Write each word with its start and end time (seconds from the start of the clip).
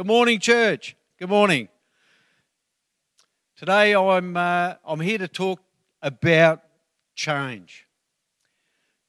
Good 0.00 0.06
morning, 0.06 0.40
church. 0.40 0.96
Good 1.18 1.28
morning. 1.28 1.68
Today 3.54 3.94
I'm, 3.94 4.34
uh, 4.34 4.76
I'm 4.82 4.98
here 4.98 5.18
to 5.18 5.28
talk 5.28 5.60
about 6.00 6.62
change. 7.14 7.86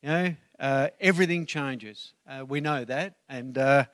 You 0.03 0.09
know, 0.09 0.35
uh, 0.59 0.89
everything 0.99 1.45
changes. 1.45 2.11
Uh, 2.27 2.43
we 2.45 2.59
know 2.59 2.83
that, 2.83 3.15
and 3.29 3.57
uh, 3.57 3.85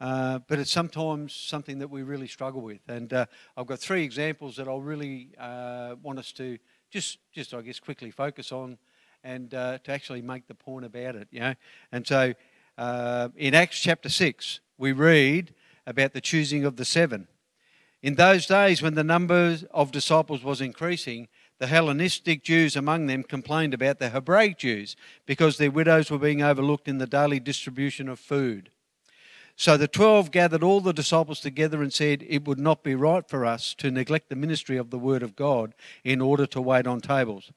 uh, 0.00 0.38
but 0.48 0.58
it's 0.58 0.70
sometimes 0.70 1.34
something 1.34 1.78
that 1.80 1.88
we 1.88 2.02
really 2.02 2.26
struggle 2.26 2.62
with. 2.62 2.80
And 2.88 3.12
uh, 3.12 3.26
I've 3.54 3.66
got 3.66 3.78
three 3.78 4.02
examples 4.02 4.56
that 4.56 4.66
I'll 4.66 4.80
really 4.80 5.32
want 5.38 6.18
us 6.18 6.32
to 6.32 6.56
just, 6.90 7.18
just 7.34 7.52
I 7.52 7.60
guess, 7.60 7.78
quickly 7.78 8.10
focus 8.10 8.50
on, 8.50 8.78
and 9.22 9.50
to 9.50 9.80
actually 9.88 10.22
make 10.22 10.46
the 10.46 10.54
point 10.54 10.86
about 10.86 11.16
it. 11.16 11.28
You 11.30 11.40
know, 11.40 11.54
and 11.92 12.06
so 12.06 12.32
in 13.36 13.54
Acts 13.54 13.78
chapter 13.78 14.08
six 14.08 14.60
we 14.78 14.92
read 14.92 15.52
about 15.86 16.12
the 16.12 16.20
choosing 16.20 16.64
of 16.64 16.76
the 16.76 16.84
seven. 16.84 17.28
In 18.02 18.14
those 18.14 18.46
days, 18.46 18.82
when 18.82 18.94
the 18.94 19.04
number 19.04 19.58
of 19.70 19.90
disciples 19.90 20.42
was 20.42 20.60
increasing, 20.60 21.28
the 21.58 21.66
Hellenistic 21.66 22.44
Jews 22.44 22.76
among 22.76 23.06
them 23.06 23.22
complained 23.22 23.72
about 23.72 23.98
the 23.98 24.10
Hebraic 24.10 24.58
Jews 24.58 24.94
because 25.24 25.56
their 25.56 25.70
widows 25.70 26.10
were 26.10 26.18
being 26.18 26.42
overlooked 26.42 26.88
in 26.88 26.98
the 26.98 27.06
daily 27.06 27.40
distribution 27.40 28.08
of 28.08 28.20
food. 28.20 28.70
So 29.58 29.78
the 29.78 29.88
twelve 29.88 30.30
gathered 30.30 30.62
all 30.62 30.82
the 30.82 30.92
disciples 30.92 31.40
together 31.40 31.82
and 31.82 31.92
said, 31.92 32.22
It 32.28 32.46
would 32.46 32.58
not 32.58 32.82
be 32.82 32.94
right 32.94 33.26
for 33.26 33.46
us 33.46 33.72
to 33.76 33.90
neglect 33.90 34.28
the 34.28 34.36
ministry 34.36 34.76
of 34.76 34.90
the 34.90 34.98
Word 34.98 35.22
of 35.22 35.34
God 35.34 35.72
in 36.04 36.20
order 36.20 36.44
to 36.46 36.60
wait 36.60 36.86
on 36.86 37.00
tables. 37.00 37.50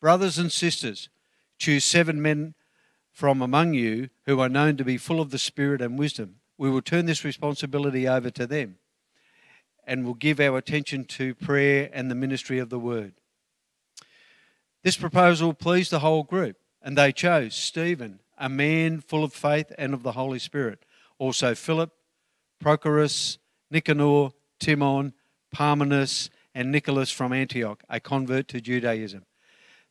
Brothers 0.00 0.38
and 0.38 0.50
sisters, 0.50 1.08
choose 1.56 1.84
seven 1.84 2.20
men 2.20 2.54
from 3.12 3.40
among 3.40 3.74
you 3.74 4.10
who 4.26 4.40
are 4.40 4.48
known 4.48 4.76
to 4.76 4.84
be 4.84 4.98
full 4.98 5.20
of 5.20 5.30
the 5.30 5.38
Spirit 5.38 5.80
and 5.80 5.96
wisdom. 5.96 6.40
We 6.58 6.70
will 6.70 6.82
turn 6.82 7.06
this 7.06 7.24
responsibility 7.24 8.08
over 8.08 8.30
to 8.30 8.46
them 8.46 8.76
and 9.86 10.04
will 10.04 10.14
give 10.14 10.40
our 10.40 10.58
attention 10.58 11.04
to 11.04 11.34
prayer 11.34 11.90
and 11.92 12.10
the 12.10 12.14
ministry 12.14 12.58
of 12.58 12.70
the 12.70 12.78
word. 12.78 13.14
This 14.82 14.96
proposal 14.96 15.54
pleased 15.54 15.90
the 15.90 16.00
whole 16.00 16.22
group, 16.22 16.56
and 16.82 16.96
they 16.96 17.12
chose 17.12 17.54
Stephen, 17.54 18.20
a 18.38 18.48
man 18.48 19.00
full 19.00 19.24
of 19.24 19.32
faith 19.32 19.72
and 19.78 19.94
of 19.94 20.02
the 20.02 20.12
Holy 20.12 20.38
Spirit, 20.38 20.84
also 21.18 21.54
Philip, 21.54 21.90
Prochorus, 22.62 23.38
Nicanor, 23.70 24.30
Timon, 24.58 25.12
Parmenas, 25.54 26.30
and 26.54 26.72
Nicholas 26.72 27.10
from 27.10 27.32
Antioch, 27.32 27.82
a 27.88 28.00
convert 28.00 28.48
to 28.48 28.60
Judaism. 28.60 29.24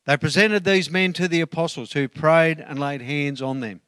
They 0.05 0.17
presented 0.17 0.63
these 0.63 0.89
men 0.89 1.13
to 1.13 1.27
the 1.27 1.41
apostles, 1.41 1.93
who 1.93 2.07
prayed 2.07 2.59
and 2.59 2.79
laid 2.79 3.01
hands 3.01 3.41
on 3.41 3.59
them. 3.59 3.81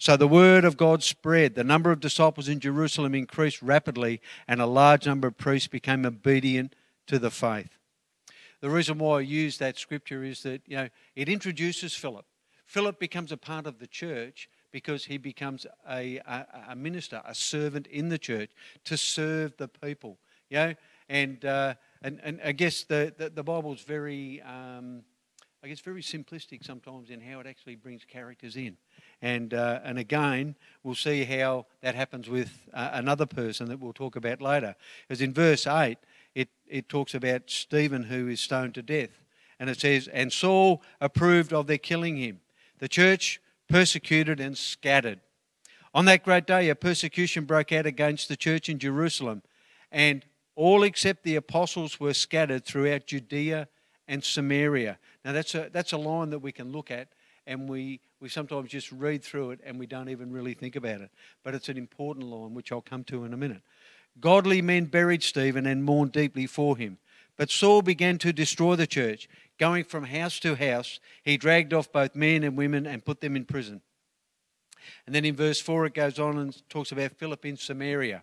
So 0.00 0.16
the 0.16 0.28
word 0.28 0.64
of 0.64 0.76
God 0.76 1.02
spread. 1.02 1.56
The 1.56 1.64
number 1.64 1.90
of 1.90 1.98
disciples 1.98 2.48
in 2.48 2.60
Jerusalem 2.60 3.16
increased 3.16 3.60
rapidly, 3.60 4.20
and 4.46 4.60
a 4.60 4.66
large 4.66 5.06
number 5.06 5.26
of 5.26 5.36
priests 5.36 5.66
became 5.66 6.06
obedient 6.06 6.76
to 7.08 7.18
the 7.18 7.32
faith. 7.32 7.76
The 8.60 8.70
reason 8.70 8.98
why 8.98 9.18
I 9.18 9.20
use 9.22 9.58
that 9.58 9.76
scripture 9.76 10.22
is 10.22 10.44
that 10.44 10.62
you 10.66 10.76
know 10.76 10.88
it 11.16 11.28
introduces 11.28 11.94
Philip. 11.94 12.26
Philip 12.66 13.00
becomes 13.00 13.32
a 13.32 13.36
part 13.36 13.66
of 13.66 13.80
the 13.80 13.88
church 13.88 14.48
because 14.70 15.04
he 15.04 15.18
becomes 15.18 15.66
a, 15.90 16.18
a, 16.18 16.46
a 16.70 16.76
minister, 16.76 17.20
a 17.24 17.34
servant 17.34 17.86
in 17.88 18.08
the 18.08 18.18
church 18.18 18.50
to 18.84 18.96
serve 18.96 19.56
the 19.56 19.68
people. 19.68 20.18
You 20.48 20.58
know, 20.58 20.74
and 21.08 21.44
uh, 21.44 21.74
and 22.02 22.20
and 22.22 22.40
I 22.44 22.52
guess 22.52 22.84
the 22.84 23.12
the, 23.16 23.30
the 23.30 23.42
Bible's 23.42 23.82
very. 23.82 24.42
Um, 24.42 25.02
I 25.68 25.70
guess 25.70 25.80
very 25.80 26.00
simplistic 26.00 26.64
sometimes 26.64 27.10
in 27.10 27.20
how 27.20 27.40
it 27.40 27.46
actually 27.46 27.74
brings 27.74 28.02
characters 28.02 28.56
in. 28.56 28.78
And, 29.20 29.52
uh, 29.52 29.80
and 29.84 29.98
again, 29.98 30.54
we'll 30.82 30.94
see 30.94 31.24
how 31.24 31.66
that 31.82 31.94
happens 31.94 32.26
with 32.26 32.50
uh, 32.72 32.88
another 32.94 33.26
person 33.26 33.68
that 33.68 33.78
we'll 33.78 33.92
talk 33.92 34.16
about 34.16 34.40
later. 34.40 34.74
Because 35.06 35.20
in 35.20 35.34
verse 35.34 35.66
8, 35.66 35.98
it, 36.34 36.48
it 36.66 36.88
talks 36.88 37.14
about 37.14 37.50
Stephen 37.50 38.04
who 38.04 38.28
is 38.28 38.40
stoned 38.40 38.76
to 38.76 38.82
death. 38.82 39.10
And 39.60 39.68
it 39.68 39.78
says, 39.78 40.08
And 40.08 40.32
Saul 40.32 40.82
approved 41.02 41.52
of 41.52 41.66
their 41.66 41.76
killing 41.76 42.16
him. 42.16 42.40
The 42.78 42.88
church 42.88 43.38
persecuted 43.68 44.40
and 44.40 44.56
scattered. 44.56 45.20
On 45.92 46.06
that 46.06 46.24
great 46.24 46.46
day, 46.46 46.70
a 46.70 46.74
persecution 46.74 47.44
broke 47.44 47.72
out 47.72 47.84
against 47.84 48.30
the 48.30 48.36
church 48.36 48.70
in 48.70 48.78
Jerusalem, 48.78 49.42
and 49.92 50.24
all 50.56 50.82
except 50.82 51.24
the 51.24 51.36
apostles 51.36 52.00
were 52.00 52.14
scattered 52.14 52.64
throughout 52.64 53.06
Judea 53.06 53.68
and 54.08 54.24
Samaria. 54.24 54.98
Now, 55.28 55.34
that's 55.34 55.54
a, 55.54 55.68
that's 55.70 55.92
a 55.92 55.98
line 55.98 56.30
that 56.30 56.38
we 56.38 56.52
can 56.52 56.72
look 56.72 56.90
at 56.90 57.08
and 57.46 57.68
we, 57.68 58.00
we 58.18 58.30
sometimes 58.30 58.70
just 58.70 58.90
read 58.90 59.22
through 59.22 59.50
it 59.50 59.60
and 59.62 59.78
we 59.78 59.84
don't 59.84 60.08
even 60.08 60.32
really 60.32 60.54
think 60.54 60.74
about 60.74 61.02
it. 61.02 61.10
But 61.44 61.54
it's 61.54 61.68
an 61.68 61.76
important 61.76 62.24
line, 62.24 62.54
which 62.54 62.72
I'll 62.72 62.80
come 62.80 63.04
to 63.04 63.24
in 63.26 63.34
a 63.34 63.36
minute. 63.36 63.60
Godly 64.18 64.62
men 64.62 64.86
buried 64.86 65.22
Stephen 65.22 65.66
and 65.66 65.84
mourned 65.84 66.12
deeply 66.12 66.46
for 66.46 66.78
him. 66.78 66.96
But 67.36 67.50
Saul 67.50 67.82
began 67.82 68.16
to 68.20 68.32
destroy 68.32 68.74
the 68.74 68.86
church. 68.86 69.28
Going 69.58 69.84
from 69.84 70.04
house 70.04 70.40
to 70.40 70.54
house, 70.54 70.98
he 71.22 71.36
dragged 71.36 71.74
off 71.74 71.92
both 71.92 72.16
men 72.16 72.42
and 72.42 72.56
women 72.56 72.86
and 72.86 73.04
put 73.04 73.20
them 73.20 73.36
in 73.36 73.44
prison. 73.44 73.82
And 75.04 75.14
then 75.14 75.26
in 75.26 75.36
verse 75.36 75.60
4, 75.60 75.84
it 75.84 75.94
goes 75.94 76.18
on 76.18 76.38
and 76.38 76.70
talks 76.70 76.90
about 76.90 77.12
Philip 77.12 77.44
in 77.44 77.58
Samaria. 77.58 78.22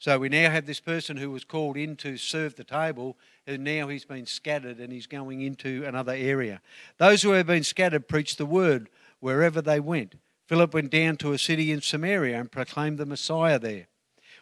So 0.00 0.18
we 0.18 0.28
now 0.28 0.50
have 0.50 0.66
this 0.66 0.80
person 0.80 1.16
who 1.16 1.30
was 1.30 1.44
called 1.44 1.76
in 1.76 1.96
to 1.96 2.16
serve 2.16 2.54
the 2.54 2.64
table, 2.64 3.16
and 3.46 3.64
now 3.64 3.88
he's 3.88 4.04
been 4.04 4.26
scattered 4.26 4.78
and 4.78 4.92
he's 4.92 5.08
going 5.08 5.40
into 5.40 5.84
another 5.84 6.12
area. 6.12 6.60
Those 6.98 7.22
who 7.22 7.30
have 7.30 7.46
been 7.46 7.64
scattered 7.64 8.06
preached 8.06 8.38
the 8.38 8.46
word 8.46 8.90
wherever 9.18 9.60
they 9.60 9.80
went. 9.80 10.14
Philip 10.46 10.72
went 10.72 10.90
down 10.90 11.16
to 11.18 11.32
a 11.32 11.38
city 11.38 11.72
in 11.72 11.80
Samaria 11.80 12.38
and 12.38 12.50
proclaimed 12.50 12.98
the 12.98 13.06
Messiah 13.06 13.58
there. 13.58 13.88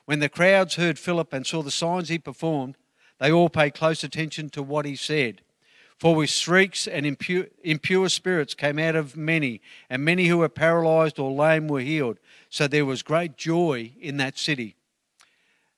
When 0.04 0.20
the 0.20 0.28
crowds 0.28 0.76
heard 0.76 0.98
Philip 0.98 1.32
and 1.32 1.46
saw 1.46 1.62
the 1.62 1.70
signs 1.70 2.10
he 2.10 2.18
performed, 2.18 2.76
they 3.18 3.32
all 3.32 3.48
paid 3.48 3.74
close 3.74 4.04
attention 4.04 4.50
to 4.50 4.62
what 4.62 4.84
he 4.84 4.94
said. 4.94 5.40
For 5.98 6.14
with 6.14 6.28
shrieks 6.28 6.86
and 6.86 7.06
impure, 7.06 7.46
impure, 7.64 8.08
spirits 8.10 8.54
came 8.54 8.78
out 8.78 8.94
of 8.94 9.16
many, 9.16 9.62
and 9.88 10.04
many 10.04 10.26
who 10.26 10.38
were 10.38 10.50
paralyzed 10.50 11.18
or 11.18 11.32
lame 11.32 11.66
were 11.66 11.80
healed. 11.80 12.18
So 12.50 12.68
there 12.68 12.84
was 12.84 13.02
great 13.02 13.36
joy 13.38 13.92
in 13.98 14.18
that 14.18 14.38
city. 14.38 14.75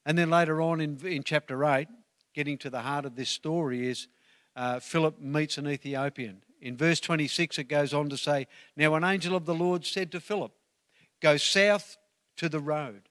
And 0.08 0.16
then 0.16 0.30
later 0.30 0.62
on 0.62 0.80
in, 0.80 0.96
in 1.06 1.22
chapter 1.22 1.62
8, 1.62 1.86
getting 2.32 2.56
to 2.58 2.70
the 2.70 2.80
heart 2.80 3.04
of 3.04 3.14
this 3.14 3.28
story, 3.28 3.86
is 3.86 4.08
uh, 4.56 4.80
Philip 4.80 5.20
meets 5.20 5.58
an 5.58 5.68
Ethiopian. 5.68 6.42
In 6.62 6.78
verse 6.78 6.98
26, 6.98 7.58
it 7.58 7.64
goes 7.64 7.92
on 7.92 8.08
to 8.08 8.16
say, 8.16 8.46
Now 8.74 8.94
an 8.94 9.04
angel 9.04 9.36
of 9.36 9.44
the 9.44 9.54
Lord 9.54 9.84
said 9.84 10.10
to 10.12 10.20
Philip, 10.20 10.52
Go 11.20 11.36
south 11.36 11.98
to 12.38 12.48
the 12.48 12.58
road, 12.58 13.02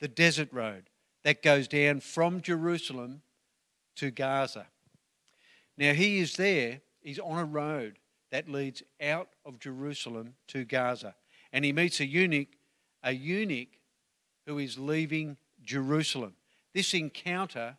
the 0.00 0.08
desert 0.08 0.50
road 0.54 0.88
that 1.22 1.42
goes 1.42 1.68
down 1.68 2.00
from 2.00 2.40
Jerusalem 2.40 3.20
to 3.96 4.10
Gaza. 4.10 4.68
Now 5.76 5.92
he 5.92 6.20
is 6.20 6.36
there, 6.36 6.80
he's 7.02 7.18
on 7.18 7.38
a 7.38 7.44
road 7.44 7.98
that 8.30 8.48
leads 8.48 8.82
out 9.02 9.28
of 9.44 9.60
Jerusalem 9.60 10.36
to 10.48 10.64
Gaza. 10.64 11.14
And 11.52 11.62
he 11.62 11.74
meets 11.74 12.00
a 12.00 12.06
eunuch, 12.06 12.56
a 13.02 13.12
eunuch 13.12 13.68
who 14.46 14.58
is 14.58 14.78
leaving 14.78 15.36
Jerusalem. 15.66 16.34
This 16.72 16.94
encounter, 16.94 17.76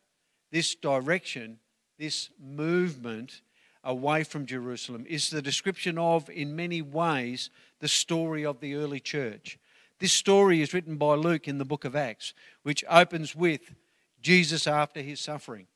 this 0.52 0.76
direction, 0.76 1.60
this 1.98 2.30
movement 2.40 3.42
away 3.84 4.24
from 4.24 4.46
Jerusalem 4.46 5.06
is 5.08 5.30
the 5.30 5.42
description 5.42 5.98
of, 5.98 6.30
in 6.30 6.56
many 6.56 6.82
ways, 6.82 7.50
the 7.80 7.88
story 7.88 8.46
of 8.46 8.60
the 8.60 8.76
early 8.76 9.00
church. 9.00 9.58
This 10.00 10.14
story 10.14 10.62
is 10.62 10.74
written 10.74 10.98
by 10.98 11.16
Luke 11.16 11.48
in 11.48 11.58
the 11.58 11.66
book 11.66 11.86
of 11.86 11.96
Acts, 11.96 12.34
which 12.64 12.84
opens 12.90 13.36
with 13.36 13.74
Jesus 14.22 14.68
after 14.68 15.02
his 15.02 15.20
suffering, 15.20 15.68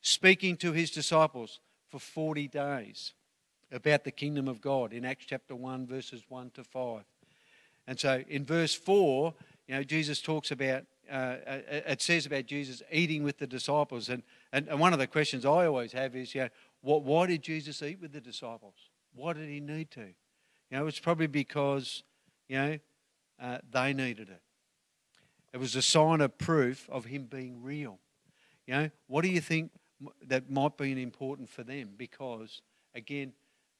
speaking 0.00 0.56
to 0.56 0.72
his 0.72 0.90
disciples 0.90 1.60
for 1.88 2.00
40 2.00 2.48
days 2.48 3.12
about 3.70 4.04
the 4.04 4.10
kingdom 4.10 4.48
of 4.48 4.60
God 4.60 4.92
in 4.92 5.04
Acts 5.04 5.26
chapter 5.26 5.54
1, 5.54 5.86
verses 5.86 6.22
1 6.28 6.50
to 6.54 6.64
5. 6.64 7.02
And 7.86 8.00
so 8.00 8.22
in 8.28 8.44
verse 8.44 8.74
4, 8.74 9.34
you 9.68 9.74
know, 9.74 9.84
Jesus 9.84 10.20
talks 10.20 10.50
about 10.50 10.84
uh, 11.10 11.36
uh, 11.46 11.60
it 11.68 12.02
says 12.02 12.26
about 12.26 12.46
Jesus 12.46 12.82
eating 12.90 13.22
with 13.22 13.38
the 13.38 13.46
disciples. 13.46 14.08
And, 14.08 14.22
and, 14.52 14.68
and, 14.68 14.80
one 14.80 14.92
of 14.92 14.98
the 14.98 15.06
questions 15.06 15.44
I 15.44 15.66
always 15.66 15.92
have 15.92 16.16
is, 16.16 16.34
you 16.34 16.42
know, 16.42 16.48
what, 16.80 17.02
why 17.02 17.26
did 17.26 17.42
Jesus 17.42 17.82
eat 17.82 18.00
with 18.00 18.12
the 18.12 18.20
disciples? 18.20 18.74
Why 19.14 19.32
did 19.32 19.48
he 19.48 19.60
need 19.60 19.90
to? 19.92 20.06
You 20.70 20.78
know, 20.78 20.86
it's 20.86 20.98
probably 20.98 21.26
because, 21.26 22.02
you 22.48 22.56
know, 22.56 22.78
uh, 23.40 23.58
they 23.70 23.92
needed 23.92 24.28
it. 24.28 24.40
It 25.52 25.58
was 25.58 25.76
a 25.76 25.82
sign 25.82 26.20
of 26.20 26.36
proof 26.36 26.88
of 26.90 27.04
him 27.04 27.26
being 27.26 27.62
real. 27.62 27.98
You 28.66 28.74
know, 28.74 28.90
what 29.06 29.22
do 29.22 29.28
you 29.28 29.40
think 29.40 29.70
that 30.26 30.50
might 30.50 30.76
be 30.76 31.00
important 31.00 31.48
for 31.48 31.62
them? 31.62 31.90
Because, 31.96 32.60
again, 32.94 33.32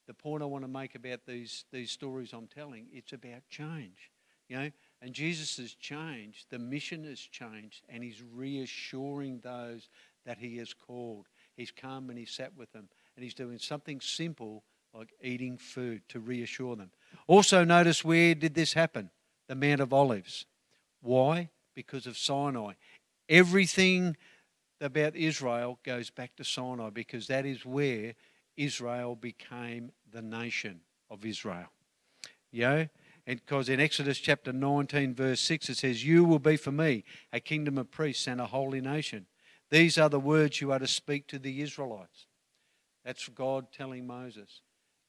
the 0.07 0.15
point 0.15 0.43
I 0.43 0.47
want 0.47 0.65
to 0.65 0.69
make 0.69 0.95
about 0.95 1.21
these, 1.27 1.65
these 1.73 1.91
stories 1.91 2.33
I'm 2.33 2.47
telling, 2.47 2.87
it's 2.93 3.13
about 3.13 3.49
change. 3.49 4.11
You 4.49 4.57
know, 4.57 4.71
and 5.05 5.15
Jesus 5.15 5.57
has 5.59 5.75
changed, 5.75 6.47
the 6.51 6.59
mission 6.59 7.05
has 7.05 7.21
changed, 7.21 7.83
and 7.89 8.03
he's 8.03 8.23
reassuring 8.35 9.41
those 9.41 9.89
that 10.25 10.39
he 10.39 10.57
has 10.57 10.73
called. 10.73 11.27
He's 11.57 11.71
come 11.71 12.11
and 12.11 12.19
he 12.19 12.25
sat 12.25 12.57
with 12.57 12.73
them, 12.73 12.89
and 13.17 13.23
he's 13.23 13.35
doing 13.35 13.59
something 13.59 14.01
simple 14.01 14.65
like 14.93 15.13
eating 15.23 15.59
food 15.59 16.03
to 16.09 16.21
reassure 16.21 16.77
them. 16.77 16.91
Also, 17.27 17.65
notice 17.65 18.05
where 18.05 18.35
did 18.35 18.55
this 18.55 18.73
happen? 18.73 19.11
The 19.49 19.55
Mount 19.55 19.81
of 19.81 19.93
Olives. 19.93 20.47
Why? 21.01 21.51
because 21.75 22.07
of 22.07 22.17
Sinai. 22.17 22.73
Everything 23.29 24.17
about 24.81 25.17
Israel 25.17 25.79
goes 25.85 26.11
back 26.11 26.37
to 26.37 26.45
Sinai 26.45 26.91
because 26.91 27.27
that 27.27 27.47
is 27.47 27.65
where 27.65 28.15
Israel 28.57 29.17
became 29.17 29.91
the 30.13 30.23
nation 30.23 30.81
of 31.11 31.25
Israel. 31.25 31.71
You 32.51 32.63
know? 32.63 32.89
Because 33.27 33.69
in 33.71 33.81
Exodus 33.81 34.19
chapter 34.19 34.53
19, 34.53 35.15
verse 35.15 35.41
6, 35.41 35.71
it 35.71 35.77
says, 35.79 36.05
You 36.05 36.25
will 36.25 36.39
be 36.39 36.57
for 36.57 36.73
me 36.73 37.05
a 37.33 37.41
kingdom 37.41 37.79
of 37.79 37.91
priests 37.91 38.27
and 38.27 38.41
a 38.41 38.47
holy 38.47 38.81
nation. 38.81 39.27
These 39.71 39.97
are 39.97 40.11
the 40.11 40.21
words 40.21 40.61
you 40.61 40.73
are 40.73 40.79
to 40.79 40.87
speak 40.87 41.27
to 41.29 41.39
the 41.39 41.63
Israelites. 41.63 42.27
That's 43.05 43.29
God 43.29 43.73
telling 43.73 44.07
Moses, 44.07 44.61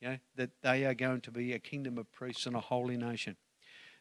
you 0.01 0.09
know, 0.09 0.17
that 0.37 0.61
they 0.61 0.85
are 0.85 0.93
going 0.93 1.21
to 1.21 1.31
be 1.31 1.53
a 1.53 1.59
kingdom 1.59 1.97
of 1.97 2.11
priests 2.11 2.45
and 2.45 2.55
a 2.55 2.61
holy 2.61 2.97
nation. 2.97 3.35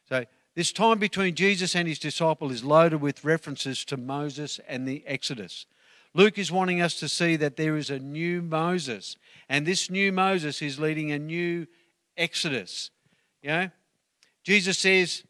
So 0.07 0.25
this 0.55 0.71
time 0.71 0.99
between 0.99 1.35
Jesus 1.35 1.75
and 1.75 1.87
his 1.87 1.99
disciple 1.99 2.51
is 2.51 2.63
loaded 2.63 3.01
with 3.01 3.25
references 3.25 3.83
to 3.85 3.97
Moses 3.97 4.59
and 4.67 4.87
the 4.87 5.03
Exodus. 5.05 5.65
Luke 6.13 6.37
is 6.37 6.51
wanting 6.51 6.81
us 6.81 6.95
to 6.95 7.09
see 7.09 7.35
that 7.35 7.57
there 7.57 7.75
is 7.75 7.89
a 7.89 7.99
new 7.99 8.41
Moses, 8.41 9.17
and 9.49 9.65
this 9.65 9.89
new 9.89 10.13
Moses 10.13 10.61
is 10.61 10.79
leading 10.79 11.11
a 11.11 11.19
new 11.19 11.67
Exodus. 12.15 12.89
You 13.41 13.49
know, 13.49 13.71
Jesus 14.45 14.77
says, 14.77 15.23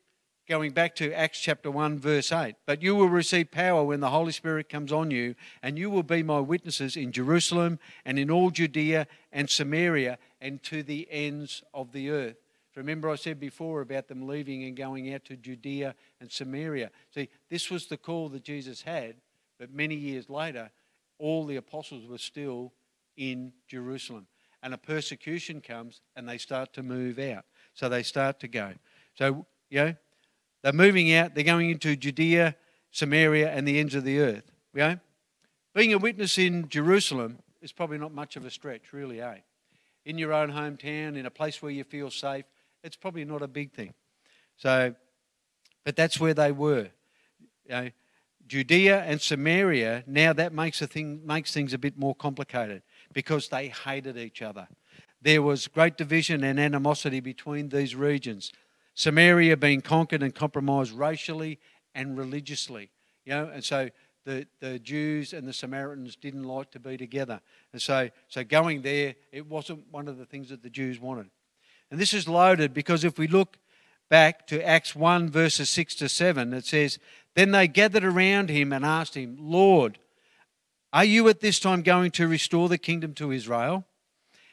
going 0.46 0.74
back 0.74 0.94
to 0.98 1.14
Acts 1.14 1.40
chapter 1.40 1.72
1, 1.72 2.00
verse 2.00 2.34
8, 2.34 2.56
but 2.66 2.82
you 2.82 2.98
will 2.98 3.08
receive 3.08 3.50
power 3.50 3.82
when 3.82 4.02
the 4.02 4.10
Holy 4.10 4.34
Spirit 4.34 4.68
comes 4.68 4.92
on 4.92 5.10
you, 5.10 5.36
and 5.64 5.80
you 5.80 5.90
will 5.90 6.04
be 6.04 6.22
my 6.22 6.42
witnesses 6.42 6.98
in 6.98 7.14
Jerusalem 7.14 7.80
and 8.04 8.20
in 8.20 8.30
all 8.30 8.50
Judea 8.52 9.08
and 9.32 9.50
Samaria 9.50 10.18
and 10.42 10.62
to 10.64 10.84
the 10.84 11.08
ends 11.10 11.64
of 11.74 11.94
the 11.94 12.10
earth. 12.10 12.36
Remember, 12.76 13.10
I 13.10 13.16
said 13.16 13.40
before 13.40 13.80
about 13.80 14.10
them 14.10 14.28
leaving 14.28 14.66
and 14.66 14.76
going 14.76 15.14
out 15.14 15.24
to 15.26 15.38
Judea 15.38 15.96
and 16.20 16.30
Samaria. 16.30 16.92
See, 17.14 17.30
this 17.50 17.72
was 17.72 17.88
the 17.88 17.96
call 17.96 18.28
that 18.30 18.44
Jesus 18.44 18.82
had, 18.82 19.16
but 19.58 19.74
many 19.74 19.96
years 19.96 20.30
later, 20.30 20.72
all 21.20 21.46
the 21.46 21.56
apostles 21.56 22.06
were 22.06 22.18
still 22.18 22.74
in 23.16 23.54
Jerusalem. 23.66 24.28
And 24.62 24.74
a 24.74 24.78
persecution 24.78 25.62
comes 25.62 26.02
and 26.18 26.28
they 26.28 26.38
start 26.38 26.74
to 26.74 26.84
move 26.84 27.18
out. 27.18 27.46
So 27.76 27.88
they 27.88 28.04
start 28.04 28.42
to 28.42 28.50
go. 28.50 28.74
So, 29.16 29.46
you 29.70 29.80
know, 29.80 29.96
they're 30.62 30.74
moving 30.74 31.14
out, 31.14 31.36
they're 31.36 31.44
going 31.44 31.70
into 31.70 31.96
Judea, 31.96 32.56
Samaria, 32.92 33.52
and 33.52 33.68
the 33.68 33.80
ends 33.80 33.96
of 33.96 34.04
the 34.04 34.20
earth. 34.20 34.52
You 34.74 34.80
know? 34.80 35.00
Being 35.74 35.94
a 35.94 35.98
witness 35.98 36.38
in 36.38 36.70
Jerusalem 36.70 37.40
is 37.62 37.72
probably 37.72 37.98
not 37.98 38.14
much 38.14 38.36
of 38.36 38.46
a 38.46 38.52
stretch, 38.52 38.94
really, 38.94 39.22
eh? 39.22 39.40
In 40.06 40.18
your 40.18 40.34
own 40.34 40.52
hometown, 40.52 41.18
in 41.18 41.26
a 41.26 41.32
place 41.32 41.62
where 41.62 41.72
you 41.72 41.84
feel 41.84 42.12
safe, 42.12 42.46
it's 42.84 42.96
probably 42.96 43.26
not 43.26 43.42
a 43.42 43.48
big 43.48 43.74
thing. 43.74 43.94
So, 44.58 44.96
but 45.84 45.96
that's 45.96 46.20
where 46.20 46.34
they 46.34 46.52
were. 46.52 46.90
You 47.66 47.72
know, 47.72 47.90
Judea 48.48 49.02
and 49.04 49.20
Samaria, 49.20 50.04
now 50.06 50.34
that 50.34 50.54
makes, 50.54 50.82
a 50.82 50.88
thing, 50.88 51.26
makes 51.26 51.52
things 51.52 51.74
a 51.74 51.78
bit 51.78 51.98
more 51.98 52.14
complicated 52.16 52.84
because 53.14 53.50
they 53.50 53.70
hated 53.70 54.18
each 54.18 54.42
other. 54.42 54.68
There 55.22 55.42
was 55.42 55.68
great 55.68 55.98
division 55.98 56.44
and 56.44 56.60
animosity 56.60 57.20
between 57.20 57.70
these 57.70 57.96
regions. 57.96 58.52
Samaria 58.96 59.58
being 59.58 59.82
conquered 59.82 60.24
and 60.24 60.34
compromised 60.34 60.94
racially 60.94 61.60
and 61.94 62.18
religiously. 62.18 62.90
You 63.26 63.34
know, 63.34 63.52
and 63.54 63.64
so 63.64 63.90
the, 64.26 64.48
the 64.60 64.80
Jews 64.80 65.34
and 65.34 65.48
the 65.48 65.54
Samaritans 65.54 66.16
didn't 66.16 66.44
like 66.44 66.72
to 66.72 66.80
be 66.80 66.98
together. 66.98 67.42
And 67.74 67.82
so, 67.82 68.10
so 68.28 68.44
going 68.44 68.82
there, 68.82 69.16
it 69.32 69.46
wasn't 69.48 69.86
one 69.92 70.08
of 70.08 70.18
the 70.18 70.26
things 70.26 70.50
that 70.50 70.64
the 70.64 70.70
Jews 70.70 71.00
wanted. 71.00 71.30
And 71.92 72.00
this 72.00 72.14
is 72.14 72.28
loaded 72.28 72.74
because 72.74 73.04
if 73.04 73.20
we 73.20 73.28
look 73.28 73.58
back 74.10 74.48
to 74.48 74.66
Acts 74.66 74.96
1, 74.96 75.30
verses 75.30 75.70
6 75.70 75.96
to 75.96 76.10
7, 76.10 76.54
it 76.54 76.66
says, 76.66 76.98
Then 77.36 77.52
they 77.52 77.68
gathered 77.68 78.06
around 78.06 78.50
him 78.50 78.74
and 78.74 78.84
asked 78.84 79.16
him, 79.16 79.38
Lord, 79.40 80.00
are 80.92 81.06
you 81.06 81.28
at 81.28 81.42
this 81.42 81.60
time 81.60 81.82
going 81.82 82.12
to 82.12 82.28
restore 82.28 82.70
the 82.70 82.78
kingdom 82.78 83.14
to 83.16 83.32
Israel? 83.32 83.86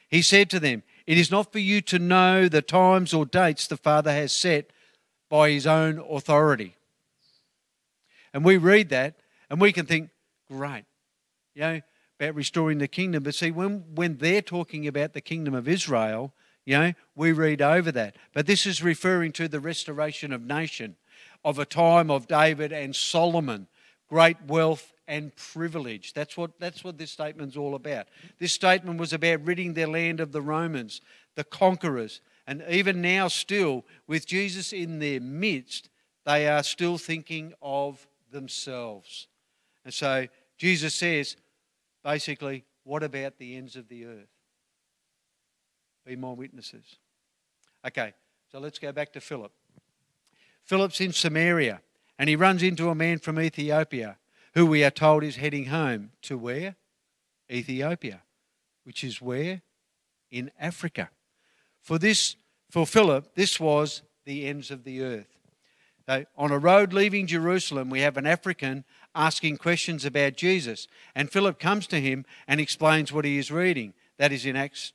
He 0.09 0.21
said 0.21 0.49
to 0.51 0.59
them, 0.59 0.83
It 1.05 1.17
is 1.17 1.31
not 1.31 1.51
for 1.51 1.59
you 1.59 1.81
to 1.81 1.99
know 1.99 2.47
the 2.47 2.61
times 2.61 3.13
or 3.13 3.25
dates 3.25 3.67
the 3.67 3.77
Father 3.77 4.11
has 4.11 4.31
set 4.31 4.71
by 5.29 5.49
his 5.49 5.67
own 5.67 5.99
authority. 6.09 6.75
And 8.33 8.45
we 8.45 8.57
read 8.57 8.89
that 8.89 9.15
and 9.49 9.59
we 9.59 9.71
can 9.71 9.85
think, 9.85 10.09
Great, 10.47 10.85
you 11.55 11.61
know, 11.61 11.81
about 12.19 12.35
restoring 12.35 12.77
the 12.77 12.87
kingdom. 12.87 13.23
But 13.23 13.35
see, 13.35 13.51
when, 13.51 13.83
when 13.95 14.17
they're 14.17 14.41
talking 14.41 14.87
about 14.87 15.13
the 15.13 15.21
kingdom 15.21 15.53
of 15.53 15.67
Israel, 15.67 16.33
you 16.65 16.77
know, 16.77 16.93
we 17.15 17.31
read 17.31 17.61
over 17.61 17.91
that. 17.91 18.15
But 18.33 18.45
this 18.45 18.65
is 18.65 18.83
referring 18.83 19.31
to 19.33 19.47
the 19.47 19.59
restoration 19.59 20.31
of 20.31 20.45
nation, 20.45 20.95
of 21.43 21.59
a 21.59 21.65
time 21.65 22.09
of 22.09 22.27
David 22.27 22.71
and 22.71 22.95
Solomon, 22.95 23.67
great 24.07 24.41
wealth 24.45 24.92
and 25.07 25.35
privilege. 25.35 26.13
That's 26.13 26.37
what, 26.37 26.59
that's 26.59 26.83
what 26.83 26.97
this 26.97 27.11
statement's 27.11 27.57
all 27.57 27.75
about. 27.75 28.07
This 28.39 28.53
statement 28.53 28.99
was 28.99 29.13
about 29.13 29.45
ridding 29.45 29.73
their 29.73 29.87
land 29.87 30.19
of 30.19 30.31
the 30.31 30.41
Romans, 30.41 31.01
the 31.35 31.43
conquerors. 31.43 32.21
And 32.47 32.63
even 32.69 33.01
now, 33.01 33.27
still, 33.27 33.85
with 34.07 34.25
Jesus 34.25 34.73
in 34.73 34.99
their 34.99 35.19
midst, 35.19 35.89
they 36.25 36.47
are 36.47 36.63
still 36.63 36.97
thinking 36.97 37.53
of 37.61 38.07
themselves. 38.31 39.27
And 39.83 39.93
so 39.93 40.27
Jesus 40.57 40.93
says, 40.93 41.35
basically, 42.03 42.63
what 42.83 43.03
about 43.03 43.37
the 43.37 43.55
ends 43.55 43.75
of 43.75 43.87
the 43.87 44.05
earth? 44.05 44.29
Be 46.05 46.15
my 46.15 46.31
witnesses. 46.31 46.97
Okay, 47.85 48.13
so 48.51 48.59
let's 48.59 48.79
go 48.79 48.91
back 48.91 49.13
to 49.13 49.21
Philip. 49.21 49.51
Philip's 50.63 51.01
in 51.01 51.11
Samaria, 51.11 51.81
and 52.17 52.29
he 52.29 52.35
runs 52.35 52.63
into 52.63 52.89
a 52.89 52.95
man 52.95 53.19
from 53.19 53.39
Ethiopia 53.39 54.17
who 54.53 54.65
we 54.65 54.83
are 54.83 54.91
told 54.91 55.23
is 55.23 55.37
heading 55.37 55.65
home 55.65 56.11
to 56.23 56.37
where? 56.37 56.75
Ethiopia, 57.51 58.21
which 58.83 59.03
is 59.03 59.21
where? 59.21 59.61
In 60.31 60.51
Africa. 60.59 61.09
For 61.81 61.97
this, 61.97 62.35
for 62.69 62.85
Philip, 62.85 63.35
this 63.35 63.59
was 63.59 64.03
the 64.25 64.47
ends 64.47 64.71
of 64.71 64.83
the 64.83 65.01
earth. 65.01 65.37
So 66.07 66.25
on 66.37 66.51
a 66.51 66.57
road 66.57 66.93
leaving 66.93 67.27
Jerusalem, 67.27 67.89
we 67.89 68.01
have 68.01 68.17
an 68.17 68.27
African 68.27 68.83
asking 69.15 69.57
questions 69.57 70.05
about 70.05 70.35
Jesus, 70.35 70.87
and 71.15 71.31
Philip 71.31 71.59
comes 71.59 71.87
to 71.87 72.01
him 72.01 72.25
and 72.47 72.59
explains 72.59 73.11
what 73.11 73.25
he 73.25 73.37
is 73.37 73.51
reading. 73.51 73.93
That 74.17 74.31
is 74.31 74.45
in 74.45 74.55
Acts 74.55 74.93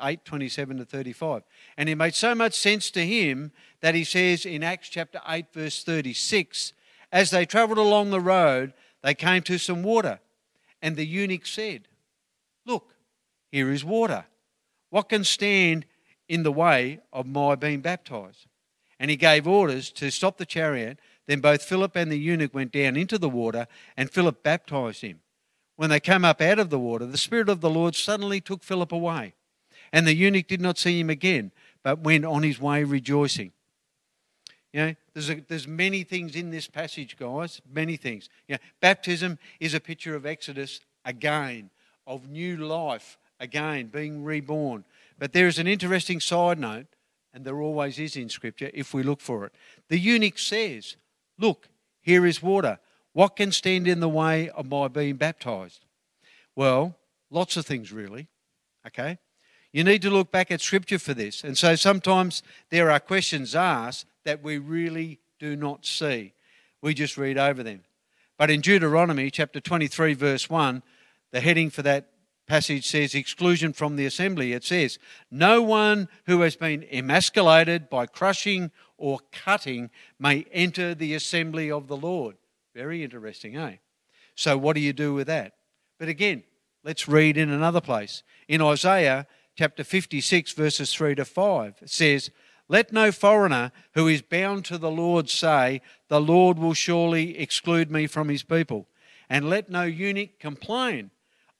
8 0.00 0.24
27 0.24 0.78
to 0.78 0.84
35. 0.84 1.42
And 1.76 1.88
it 1.88 1.96
made 1.96 2.14
so 2.14 2.34
much 2.34 2.54
sense 2.54 2.90
to 2.92 3.04
him 3.04 3.52
that 3.80 3.94
he 3.94 4.04
says 4.04 4.46
in 4.46 4.62
Acts 4.62 4.88
chapter 4.88 5.20
8, 5.28 5.46
verse 5.52 5.82
36 5.82 6.72
As 7.10 7.30
they 7.30 7.46
travelled 7.46 7.78
along 7.78 8.10
the 8.10 8.20
road, 8.20 8.72
they 9.02 9.14
came 9.14 9.42
to 9.42 9.58
some 9.58 9.82
water. 9.82 10.20
And 10.82 10.96
the 10.96 11.06
eunuch 11.06 11.46
said, 11.46 11.88
Look, 12.66 12.94
here 13.50 13.70
is 13.70 13.84
water. 13.84 14.24
What 14.90 15.08
can 15.08 15.24
stand 15.24 15.86
in 16.28 16.42
the 16.42 16.52
way 16.52 17.00
of 17.12 17.26
my 17.26 17.54
being 17.54 17.80
baptized? 17.80 18.46
And 18.98 19.10
he 19.10 19.16
gave 19.16 19.46
orders 19.46 19.90
to 19.92 20.10
stop 20.10 20.36
the 20.36 20.46
chariot. 20.46 20.98
Then 21.26 21.40
both 21.40 21.62
Philip 21.62 21.96
and 21.96 22.10
the 22.10 22.18
eunuch 22.18 22.54
went 22.54 22.72
down 22.72 22.96
into 22.96 23.16
the 23.16 23.28
water, 23.28 23.66
and 23.96 24.10
Philip 24.10 24.42
baptized 24.42 25.02
him. 25.02 25.20
When 25.76 25.88
they 25.88 26.00
came 26.00 26.24
up 26.24 26.40
out 26.40 26.58
of 26.58 26.70
the 26.70 26.78
water, 26.78 27.06
the 27.06 27.16
Spirit 27.16 27.48
of 27.48 27.60
the 27.60 27.70
Lord 27.70 27.94
suddenly 27.94 28.40
took 28.40 28.62
Philip 28.62 28.92
away. 28.92 29.34
And 29.92 30.06
the 30.06 30.14
eunuch 30.14 30.46
did 30.46 30.60
not 30.60 30.76
see 30.76 31.00
him 31.00 31.08
again, 31.08 31.52
but 31.82 32.00
went 32.00 32.24
on 32.24 32.42
his 32.42 32.60
way 32.60 32.84
rejoicing. 32.84 33.52
You 34.72 34.80
know, 34.80 34.94
there's, 35.14 35.30
a, 35.30 35.42
there's 35.48 35.66
many 35.66 36.02
things 36.02 36.36
in 36.36 36.50
this 36.50 36.68
passage, 36.68 37.16
guys, 37.16 37.60
many 37.70 37.96
things. 37.96 38.28
Baptism 38.80 39.38
is 39.58 39.74
a 39.74 39.80
picture 39.80 40.14
of 40.14 40.26
Exodus 40.26 40.80
again, 41.04 41.70
of 42.06 42.28
new 42.28 42.56
life 42.56 43.18
again, 43.38 43.86
being 43.86 44.24
reborn. 44.24 44.84
But 45.18 45.32
there 45.32 45.46
is 45.46 45.58
an 45.58 45.66
interesting 45.66 46.20
side 46.20 46.58
note, 46.58 46.86
and 47.32 47.44
there 47.44 47.60
always 47.60 47.98
is 47.98 48.16
in 48.16 48.28
Scripture 48.28 48.70
if 48.74 48.94
we 48.94 49.02
look 49.02 49.20
for 49.20 49.44
it. 49.46 49.52
The 49.88 49.98
eunuch 49.98 50.38
says, 50.38 50.96
Look, 51.38 51.68
here 52.00 52.26
is 52.26 52.42
water. 52.42 52.78
What 53.12 53.36
can 53.36 53.50
stand 53.50 53.88
in 53.88 54.00
the 54.00 54.08
way 54.08 54.50
of 54.50 54.66
my 54.66 54.88
being 54.88 55.16
baptized? 55.16 55.84
Well, 56.54 56.96
lots 57.30 57.56
of 57.56 57.66
things, 57.66 57.92
really. 57.92 58.28
Okay? 58.86 59.18
You 59.72 59.84
need 59.84 60.02
to 60.02 60.10
look 60.10 60.30
back 60.30 60.50
at 60.50 60.60
Scripture 60.60 60.98
for 60.98 61.14
this. 61.14 61.44
And 61.44 61.56
so 61.56 61.74
sometimes 61.76 62.42
there 62.70 62.90
are 62.90 63.00
questions 63.00 63.54
asked 63.54 64.06
that 64.24 64.42
we 64.42 64.58
really 64.58 65.20
do 65.38 65.56
not 65.56 65.86
see. 65.86 66.34
We 66.82 66.94
just 66.94 67.16
read 67.16 67.38
over 67.38 67.62
them. 67.62 67.82
But 68.38 68.50
in 68.50 68.60
Deuteronomy 68.60 69.30
chapter 69.30 69.60
23, 69.60 70.14
verse 70.14 70.48
1, 70.48 70.82
the 71.30 71.40
heading 71.40 71.70
for 71.70 71.82
that 71.82 72.10
passage 72.46 72.86
says 72.86 73.14
exclusion 73.14 73.72
from 73.72 73.96
the 73.96 74.06
assembly. 74.06 74.52
It 74.52 74.64
says, 74.64 74.98
No 75.30 75.62
one 75.62 76.08
who 76.26 76.40
has 76.40 76.56
been 76.56 76.84
emasculated 76.90 77.88
by 77.88 78.06
crushing 78.06 78.70
or 78.98 79.20
cutting 79.30 79.90
may 80.18 80.44
enter 80.52 80.94
the 80.94 81.14
assembly 81.14 81.70
of 81.70 81.86
the 81.86 81.96
Lord. 81.96 82.36
Very 82.74 83.04
interesting, 83.04 83.56
eh? 83.56 83.76
So, 84.34 84.58
what 84.58 84.74
do 84.74 84.80
you 84.80 84.92
do 84.92 85.14
with 85.14 85.26
that? 85.28 85.54
But 85.98 86.08
again, 86.08 86.42
let's 86.82 87.06
read 87.06 87.36
in 87.36 87.50
another 87.50 87.80
place. 87.80 88.22
In 88.48 88.62
Isaiah 88.62 89.26
chapter 89.54 89.84
56, 89.84 90.52
verses 90.52 90.92
3 90.92 91.14
to 91.16 91.24
5, 91.24 91.78
it 91.82 91.90
says, 91.90 92.30
Let 92.70 92.92
no 92.92 93.10
foreigner 93.10 93.72
who 93.94 94.06
is 94.06 94.22
bound 94.22 94.64
to 94.66 94.78
the 94.78 94.92
Lord 94.92 95.28
say, 95.28 95.82
The 96.06 96.20
Lord 96.20 96.56
will 96.56 96.72
surely 96.72 97.36
exclude 97.36 97.90
me 97.90 98.06
from 98.06 98.28
his 98.28 98.44
people. 98.44 98.86
And 99.28 99.50
let 99.50 99.70
no 99.70 99.82
eunuch 99.82 100.38
complain, 100.38 101.10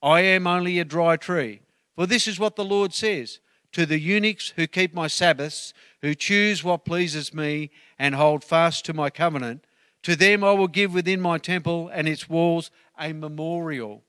I 0.00 0.20
am 0.20 0.46
only 0.46 0.78
a 0.78 0.84
dry 0.84 1.16
tree. 1.16 1.62
For 1.96 2.06
this 2.06 2.28
is 2.28 2.38
what 2.38 2.54
the 2.54 2.64
Lord 2.64 2.94
says 2.94 3.40
to 3.72 3.86
the 3.86 3.98
eunuchs 3.98 4.50
who 4.54 4.68
keep 4.68 4.94
my 4.94 5.08
Sabbaths, 5.08 5.74
who 6.00 6.14
choose 6.14 6.62
what 6.62 6.84
pleases 6.84 7.34
me, 7.34 7.72
and 7.98 8.14
hold 8.14 8.44
fast 8.44 8.84
to 8.84 8.94
my 8.94 9.10
covenant. 9.10 9.64
To 10.04 10.14
them 10.14 10.44
I 10.44 10.52
will 10.52 10.68
give 10.68 10.94
within 10.94 11.20
my 11.20 11.38
temple 11.38 11.90
and 11.92 12.08
its 12.08 12.28
walls 12.28 12.70
a 12.96 13.12
memorial 13.12 14.04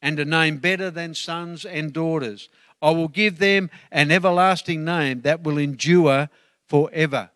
and 0.00 0.18
a 0.18 0.24
name 0.24 0.56
better 0.56 0.90
than 0.90 1.12
sons 1.12 1.66
and 1.66 1.92
daughters. 1.92 2.48
I 2.80 2.92
will 2.92 3.08
give 3.08 3.40
them 3.40 3.68
an 3.90 4.10
everlasting 4.10 4.86
name 4.86 5.20
that 5.20 5.42
will 5.42 5.58
endure 5.58 6.30
forever. 6.68 7.30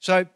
So, 0.00 0.26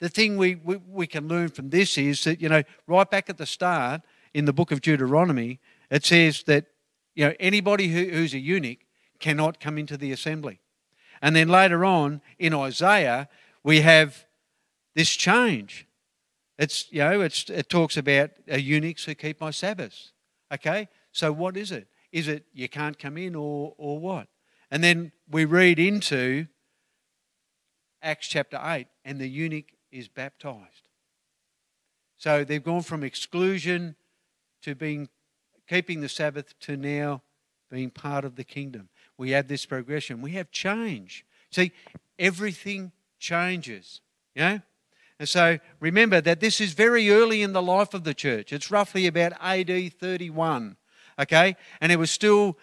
the 0.00 0.08
thing 0.08 0.36
we, 0.36 0.56
we, 0.56 0.76
we, 0.76 1.06
can 1.06 1.28
learn 1.28 1.48
from 1.48 1.70
this 1.70 1.96
is 1.96 2.24
that, 2.24 2.40
you 2.40 2.48
know, 2.48 2.62
right 2.86 3.08
back 3.08 3.30
at 3.30 3.38
the 3.38 3.46
start 3.46 4.02
in 4.34 4.44
the 4.44 4.52
book 4.52 4.70
of 4.70 4.80
Deuteronomy, 4.80 5.60
it 5.90 6.04
says 6.04 6.42
that, 6.44 6.66
you 7.14 7.26
know, 7.26 7.34
anybody 7.38 7.88
who, 7.88 8.04
who's 8.10 8.34
a 8.34 8.38
eunuch 8.38 8.78
cannot 9.20 9.60
come 9.60 9.78
into 9.78 9.96
the 9.96 10.12
assembly. 10.12 10.60
And 11.22 11.34
then 11.34 11.48
later 11.48 11.84
on 11.84 12.20
in 12.38 12.52
Isaiah, 12.52 13.28
we 13.62 13.80
have 13.80 14.26
this 14.94 15.10
change. 15.10 15.86
It's, 16.58 16.90
you 16.92 16.98
know, 16.98 17.20
it's, 17.20 17.48
it 17.48 17.68
talks 17.68 17.96
about 17.96 18.30
uh, 18.50 18.56
eunuchs 18.56 19.04
who 19.04 19.14
keep 19.14 19.40
my 19.40 19.50
Sabbaths. 19.50 20.12
Okay? 20.52 20.88
So 21.12 21.32
what 21.32 21.56
is 21.56 21.72
it? 21.72 21.88
Is 22.12 22.28
it 22.28 22.44
you 22.52 22.68
can't 22.68 22.98
come 22.98 23.16
in 23.16 23.34
or, 23.34 23.74
or 23.78 23.98
what? 23.98 24.28
And 24.74 24.82
then 24.82 25.12
we 25.30 25.44
read 25.44 25.78
into 25.78 26.48
Acts 28.02 28.26
chapter 28.26 28.60
8, 28.60 28.88
and 29.04 29.20
the 29.20 29.28
eunuch 29.28 29.66
is 29.92 30.08
baptized. 30.08 30.88
So 32.18 32.42
they've 32.42 32.62
gone 32.62 32.82
from 32.82 33.04
exclusion 33.04 33.94
to 34.62 34.74
being 34.74 35.10
keeping 35.68 36.00
the 36.00 36.08
Sabbath 36.08 36.58
to 36.58 36.76
now 36.76 37.22
being 37.70 37.88
part 37.88 38.24
of 38.24 38.34
the 38.34 38.42
kingdom. 38.42 38.88
We 39.16 39.30
have 39.30 39.46
this 39.46 39.64
progression. 39.64 40.20
We 40.20 40.32
have 40.32 40.50
change. 40.50 41.24
See, 41.52 41.70
everything 42.18 42.90
changes. 43.20 44.00
Yeah? 44.34 44.58
And 45.20 45.28
so 45.28 45.60
remember 45.78 46.20
that 46.20 46.40
this 46.40 46.60
is 46.60 46.72
very 46.72 47.10
early 47.10 47.42
in 47.42 47.52
the 47.52 47.62
life 47.62 47.94
of 47.94 48.02
the 48.02 48.12
church. 48.12 48.52
It's 48.52 48.72
roughly 48.72 49.06
about 49.06 49.34
AD 49.40 49.92
31. 50.00 50.76
Okay? 51.16 51.54
And 51.80 51.92
it 51.92 51.96
was 51.96 52.10
still 52.10 52.58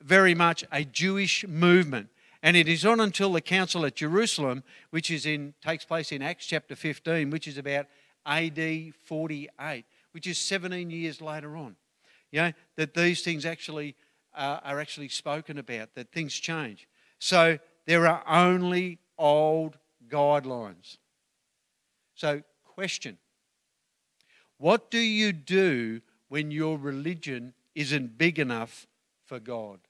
very 0.00 0.34
much 0.34 0.64
a 0.72 0.84
Jewish 0.84 1.46
movement. 1.46 2.08
And 2.42 2.56
it 2.56 2.68
is 2.68 2.84
not 2.84 3.00
until 3.00 3.32
the 3.32 3.40
council 3.40 3.84
at 3.84 3.96
Jerusalem, 3.96 4.62
which 4.90 5.10
is 5.10 5.26
in 5.26 5.54
takes 5.62 5.84
place 5.84 6.10
in 6.10 6.22
Acts 6.22 6.46
chapter 6.46 6.74
15, 6.74 7.30
which 7.30 7.46
is 7.46 7.58
about 7.58 7.86
AD 8.24 8.94
48, 9.04 9.84
which 10.12 10.26
is 10.26 10.38
17 10.38 10.90
years 10.90 11.20
later 11.20 11.56
on. 11.56 11.76
You 12.30 12.42
know, 12.42 12.52
that 12.76 12.94
these 12.94 13.22
things 13.22 13.44
actually 13.44 13.94
uh, 14.34 14.60
are 14.64 14.80
actually 14.80 15.08
spoken 15.08 15.58
about, 15.58 15.94
that 15.94 16.12
things 16.12 16.34
change. 16.34 16.88
So 17.18 17.58
there 17.86 18.06
are 18.06 18.22
only 18.26 18.98
old 19.18 19.76
guidelines. 20.08 20.96
So, 22.14 22.42
question 22.64 23.18
What 24.58 24.90
do 24.90 24.98
you 24.98 25.32
do 25.32 26.00
when 26.28 26.50
your 26.50 26.78
religion 26.78 27.54
isn't 27.74 28.16
big 28.16 28.38
enough 28.38 28.86
for 29.26 29.38
God? 29.38 29.80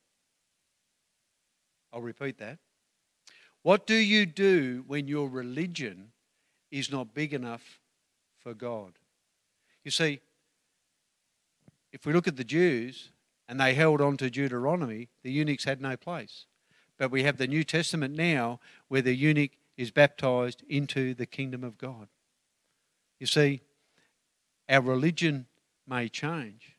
I'll 1.93 2.01
repeat 2.01 2.39
that. 2.39 2.59
What 3.63 3.87
do 3.87 3.95
you 3.95 4.27
do 4.27 4.85
when 4.87 5.07
your 5.07 5.29
religion 5.29 6.13
is 6.71 6.91
not 6.91 7.15
big 7.15 7.35
enough 7.35 7.81
for 8.39 8.55
God? 8.55 8.93
You 9.85 9.91
see, 9.91 10.21
if 11.93 12.07
we 12.07 12.13
look 12.13 12.29
at 12.29 12.37
the 12.37 12.45
Jews 12.45 13.11
and 13.49 13.61
they 13.61 13.75
held 13.75 14.01
on 14.01 14.17
to 14.19 14.31
Deuteronomy, 14.31 15.09
the 15.23 15.33
eunuchs 15.33 15.65
had 15.65 15.81
no 15.81 15.97
place. 15.97 16.47
But 16.99 17.11
we 17.11 17.25
have 17.25 17.37
the 17.37 17.47
New 17.47 17.65
Testament 17.65 18.15
now 18.15 18.61
where 18.89 19.03
the 19.03 19.15
eunuch 19.15 19.53
is 19.77 19.91
baptized 19.91 20.63
into 20.69 21.15
the 21.15 21.27
kingdom 21.27 21.65
of 21.65 21.79
God. 21.79 22.09
You 23.19 23.27
see, 23.27 23.63
our 24.69 24.81
religion 24.81 25.47
may 25.87 26.09
change 26.09 26.77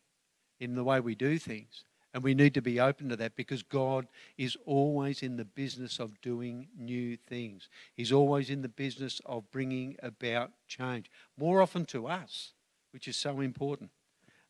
in 0.60 0.76
the 0.76 0.84
way 0.84 1.00
we 1.00 1.16
do 1.16 1.38
things, 1.38 1.84
and 2.14 2.24
we 2.24 2.34
need 2.34 2.54
to 2.54 2.62
be 2.62 2.80
open 2.80 3.10
to 3.10 3.16
that 3.16 3.36
because 3.36 3.64
God 3.64 4.08
is 4.38 4.58
always 4.66 5.24
in 5.24 5.38
the 5.38 5.46
business 5.46 6.00
of 6.00 6.20
doing 6.22 6.68
new 6.78 7.16
things. 7.16 7.70
He's 7.96 8.12
always 8.12 8.50
in 8.50 8.62
the 8.62 8.70
business 8.70 9.22
of 9.26 9.50
bringing 9.52 9.96
about 10.04 10.52
change, 10.68 11.10
more 11.38 11.62
often 11.62 11.86
to 11.86 12.08
us, 12.08 12.52
which 12.92 13.08
is 13.08 13.16
so 13.16 13.40
important. 13.40 13.92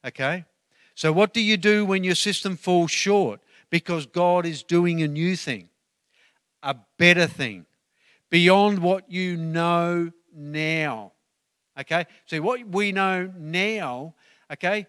Okay? 0.05 0.45
So, 0.95 1.13
what 1.13 1.33
do 1.33 1.41
you 1.41 1.57
do 1.57 1.85
when 1.85 2.03
your 2.03 2.15
system 2.15 2.57
falls 2.57 2.91
short? 2.91 3.41
Because 3.69 4.05
God 4.05 4.45
is 4.45 4.63
doing 4.63 5.01
a 5.01 5.07
new 5.07 5.35
thing, 5.35 5.69
a 6.63 6.75
better 6.97 7.27
thing, 7.27 7.65
beyond 8.29 8.79
what 8.79 9.09
you 9.09 9.37
know 9.37 10.11
now. 10.35 11.13
Okay? 11.79 12.05
So, 12.25 12.41
what 12.41 12.67
we 12.67 12.91
know 12.91 13.31
now, 13.37 14.15
okay, 14.51 14.87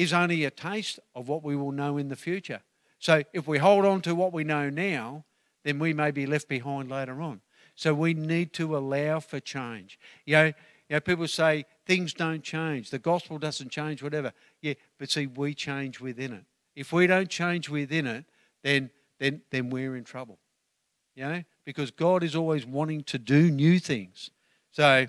is 0.00 0.14
only 0.14 0.44
a 0.44 0.50
taste 0.50 0.98
of 1.14 1.28
what 1.28 1.44
we 1.44 1.54
will 1.54 1.72
know 1.72 1.98
in 1.98 2.08
the 2.08 2.16
future. 2.16 2.62
So 2.98 3.22
if 3.34 3.46
we 3.46 3.58
hold 3.58 3.84
on 3.84 4.00
to 4.02 4.14
what 4.14 4.32
we 4.32 4.44
know 4.44 4.70
now, 4.70 5.26
then 5.62 5.78
we 5.78 5.92
may 5.92 6.10
be 6.10 6.24
left 6.24 6.48
behind 6.48 6.90
later 6.90 7.20
on. 7.20 7.42
So 7.74 7.92
we 7.92 8.14
need 8.14 8.54
to 8.54 8.78
allow 8.78 9.20
for 9.20 9.40
change. 9.40 9.98
You 10.24 10.36
know, 10.36 10.44
you 10.46 10.96
know, 10.96 11.00
people 11.00 11.28
say 11.28 11.66
things 11.84 12.14
don't 12.14 12.42
change, 12.42 12.88
the 12.88 12.98
gospel 12.98 13.36
doesn't 13.38 13.68
change, 13.68 14.02
whatever. 14.02 14.32
Yeah, 14.62 14.72
but 14.98 15.10
see, 15.10 15.26
we 15.26 15.52
change 15.52 16.00
within 16.00 16.32
it. 16.32 16.44
If 16.74 16.94
we 16.94 17.06
don't 17.06 17.28
change 17.28 17.68
within 17.68 18.06
it, 18.06 18.24
then 18.62 18.90
then 19.18 19.42
then 19.50 19.68
we're 19.68 19.96
in 19.96 20.04
trouble. 20.04 20.38
You 21.14 21.24
know, 21.24 21.42
because 21.66 21.90
God 21.90 22.22
is 22.22 22.34
always 22.34 22.64
wanting 22.64 23.02
to 23.04 23.18
do 23.18 23.50
new 23.50 23.78
things. 23.78 24.30
So 24.70 25.08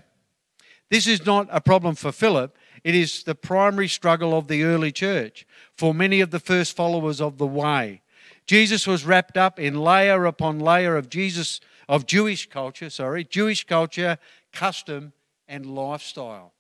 this 0.92 1.08
is 1.08 1.26
not 1.26 1.48
a 1.50 1.62
problem 1.62 1.96
for 1.96 2.12
Philip. 2.12 2.58
It 2.84 2.96
is 2.96 3.24
the 3.24 3.34
primary 3.34 3.88
struggle 3.88 4.38
of 4.38 4.50
the 4.50 4.64
early 4.64 4.92
church 4.92 5.48
for 5.74 5.94
many 5.94 6.20
of 6.20 6.32
the 6.32 6.40
first 6.40 6.76
followers 6.76 7.22
of 7.22 7.38
the 7.38 7.48
way. 7.48 8.02
Jesus 8.46 8.86
was 8.86 9.06
wrapped 9.06 9.38
up 9.38 9.58
in 9.58 9.80
layer 9.80 10.26
upon 10.26 10.60
layer 10.60 10.98
of 10.98 11.08
Jesus 11.08 11.62
of 11.88 12.06
Jewish 12.06 12.50
culture, 12.50 12.90
sorry, 12.90 13.24
Jewish 13.24 13.66
culture, 13.66 14.18
custom 14.52 15.14
and 15.48 15.66
lifestyle. 15.66 16.52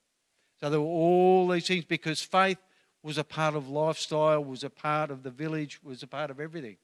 So 0.62 0.70
there 0.70 0.80
were 0.80 0.88
all 0.88 1.50
these 1.50 1.68
things 1.68 1.84
because 1.84 2.22
faith 2.22 2.60
was 3.04 3.18
a 3.18 3.26
part 3.26 3.54
of 3.54 3.68
lifestyle, 3.68 4.46
was 4.46 4.64
a 4.64 4.70
part 4.70 5.12
of 5.12 5.24
the 5.24 5.32
village, 5.32 5.84
was 5.84 6.04
a 6.04 6.08
part 6.08 6.32
of 6.32 6.40
everything. 6.40 6.78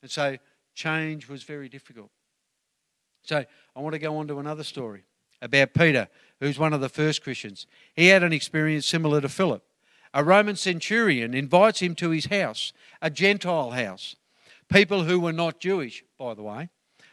And 0.00 0.10
so 0.10 0.38
change 0.74 1.28
was 1.28 1.42
very 1.42 1.68
difficult. 1.68 2.10
So 3.22 3.44
I 3.76 3.80
want 3.80 3.92
to 3.92 3.98
go 3.98 4.16
on 4.16 4.28
to 4.28 4.38
another 4.38 4.64
story 4.64 5.04
about 5.42 5.74
Peter, 5.74 6.08
who's 6.40 6.58
one 6.58 6.72
of 6.72 6.80
the 6.80 6.88
first 6.88 7.22
Christians. 7.22 7.66
He 7.94 8.08
had 8.08 8.22
an 8.22 8.32
experience 8.32 8.86
similar 8.86 9.20
to 9.20 9.28
Philip. 9.28 9.62
A 10.12 10.22
Roman 10.22 10.56
centurion 10.56 11.34
invites 11.34 11.80
him 11.80 11.94
to 11.96 12.10
his 12.10 12.26
house, 12.26 12.72
a 13.02 13.10
Gentile 13.10 13.72
house. 13.72 14.14
People 14.68 15.04
who 15.04 15.18
were 15.20 15.32
not 15.32 15.60
Jewish, 15.60 16.04
by 16.18 16.34
the 16.34 16.42
way. 16.42 16.68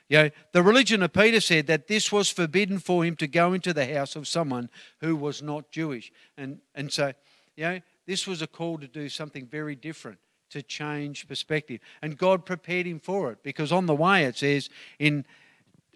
You 0.07 0.17
know, 0.17 0.29
the 0.51 0.61
religion 0.61 1.01
of 1.03 1.13
Peter 1.13 1.39
said 1.39 1.67
that 1.67 1.87
this 1.87 2.11
was 2.11 2.29
forbidden 2.29 2.79
for 2.79 3.05
him 3.05 3.15
to 3.15 3.27
go 3.27 3.53
into 3.53 3.73
the 3.73 3.85
house 3.85 4.17
of 4.17 4.27
someone 4.27 4.69
who 4.99 5.15
was 5.15 5.41
not 5.41 5.71
Jewish. 5.71 6.11
And, 6.37 6.59
and 6.75 6.91
so, 6.91 7.13
you 7.55 7.63
know, 7.63 7.79
this 8.05 8.27
was 8.27 8.41
a 8.41 8.47
call 8.47 8.77
to 8.79 8.87
do 8.87 9.07
something 9.07 9.47
very 9.47 9.73
different, 9.73 10.19
to 10.49 10.61
change 10.61 11.29
perspective. 11.29 11.79
And 12.01 12.17
God 12.17 12.45
prepared 12.45 12.85
him 12.85 12.99
for 12.99 13.31
it 13.31 13.41
because 13.41 13.71
on 13.71 13.85
the 13.85 13.95
way 13.95 14.25
it 14.25 14.37
says 14.37 14.69
in 14.99 15.25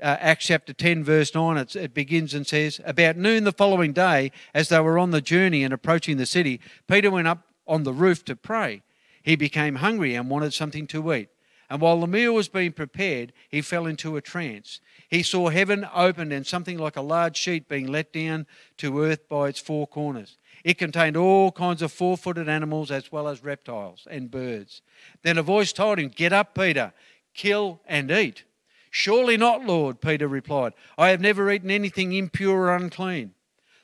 uh, 0.01 0.17
Acts 0.19 0.47
chapter 0.47 0.73
10, 0.73 1.03
verse 1.03 1.33
9, 1.33 1.57
it 1.75 1.93
begins 1.93 2.33
and 2.33 2.45
says, 2.45 2.81
About 2.85 3.17
noon 3.17 3.43
the 3.43 3.51
following 3.51 3.93
day, 3.93 4.31
as 4.53 4.69
they 4.69 4.79
were 4.79 4.99
on 4.99 5.11
the 5.11 5.21
journey 5.21 5.63
and 5.63 5.73
approaching 5.73 6.17
the 6.17 6.25
city, 6.25 6.59
Peter 6.87 7.09
went 7.09 7.27
up 7.27 7.43
on 7.67 7.83
the 7.83 7.93
roof 7.93 8.25
to 8.25 8.35
pray. 8.35 8.81
He 9.23 9.35
became 9.35 9.75
hungry 9.75 10.13
and 10.13 10.29
wanted 10.29 10.53
something 10.53 10.85
to 10.87 11.13
eat. 11.13 11.29
And 11.69 11.81
while 11.81 11.99
the 11.99 12.07
meal 12.07 12.33
was 12.33 12.47
being 12.47 12.73
prepared, 12.73 13.33
he 13.49 13.61
fell 13.61 13.87
into 13.87 14.15
a 14.15 14.21
trance. 14.21 14.81
He 15.09 15.23
saw 15.23 15.49
heaven 15.49 15.87
opened 15.93 16.31
and 16.31 16.45
something 16.45 16.77
like 16.77 16.95
a 16.95 17.01
large 17.01 17.37
sheet 17.37 17.67
being 17.67 17.87
let 17.87 18.13
down 18.13 18.45
to 18.77 19.01
earth 19.01 19.27
by 19.27 19.47
its 19.47 19.59
four 19.59 19.87
corners. 19.87 20.37
It 20.63 20.77
contained 20.77 21.17
all 21.17 21.51
kinds 21.51 21.81
of 21.81 21.91
four 21.91 22.17
footed 22.17 22.47
animals 22.47 22.91
as 22.91 23.11
well 23.11 23.27
as 23.27 23.43
reptiles 23.43 24.07
and 24.09 24.29
birds. 24.29 24.83
Then 25.23 25.39
a 25.39 25.43
voice 25.43 25.73
told 25.73 25.97
him, 25.97 26.09
Get 26.09 26.33
up, 26.33 26.53
Peter, 26.53 26.93
kill 27.33 27.81
and 27.87 28.11
eat. 28.11 28.43
Surely 28.97 29.35
not, 29.35 29.65
Lord, 29.65 29.99
Peter 29.99 30.25
replied. 30.25 30.71
I 30.97 31.09
have 31.09 31.19
never 31.19 31.51
eaten 31.51 31.69
anything 31.69 32.13
impure 32.13 32.67
or 32.67 32.75
unclean. 32.77 33.33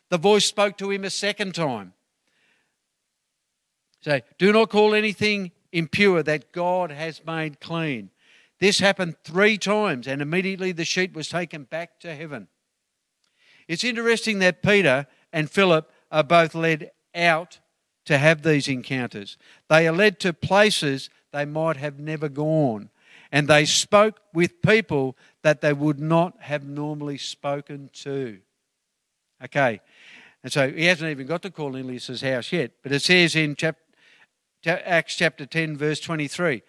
The 0.08 0.18
voice 0.18 0.46
spoke 0.46 0.78
to 0.78 0.90
him 0.90 1.04
a 1.04 1.10
second 1.10 1.54
time. 1.54 1.92
Say, 4.00 4.22
do 4.38 4.54
not 4.54 4.70
call 4.70 4.96
anything 4.96 5.52
impure 5.74 6.24
that 6.24 6.54
God 6.54 6.92
has 6.92 7.26
made 7.26 7.60
clean. 7.60 8.10
This 8.62 8.80
happened 8.80 9.18
three 9.26 9.58
times, 9.58 10.08
and 10.08 10.22
immediately 10.22 10.72
the 10.72 10.86
sheet 10.86 11.14
was 11.14 11.28
taken 11.28 11.66
back 11.66 12.00
to 12.00 12.16
heaven. 12.16 12.48
It's 13.68 13.84
interesting 13.84 14.40
that 14.40 14.64
Peter 14.64 15.08
and 15.34 15.52
Philip 15.52 15.92
are 16.10 16.24
both 16.24 16.56
led 16.56 16.92
out 17.14 17.60
to 18.06 18.18
have 18.18 18.44
these 18.44 18.70
encounters. 18.70 19.38
They 19.68 19.86
are 19.90 19.94
led 19.94 20.22
to 20.22 20.32
places 20.32 21.10
they 21.34 21.44
might 21.44 21.76
have 21.76 22.00
never 22.00 22.30
gone, 22.30 22.92
and 23.32 23.48
they 23.48 23.66
spoke 23.66 24.20
with 24.34 24.62
people 24.62 25.16
that 25.42 25.62
they 25.62 25.74
would 25.74 26.00
not 26.00 26.36
have 26.42 26.64
normally 26.64 27.18
spoken 27.18 27.90
to. 27.94 28.40
Okay, 29.44 29.82
and 30.44 30.52
so 30.52 30.70
he 30.72 30.86
hasn't 30.86 31.10
even 31.10 31.28
got 31.28 31.42
to 31.44 31.52
Cornelius' 31.52 32.22
house 32.22 32.52
yet, 32.52 32.72
but 32.84 32.92
it 32.92 33.02
says 33.02 33.36
in 33.36 33.56
chap- 33.56 33.78
Acts 34.66 35.16
chapter 35.16 35.46
10, 35.46 35.78
verse 35.78 36.00
23 36.00 36.62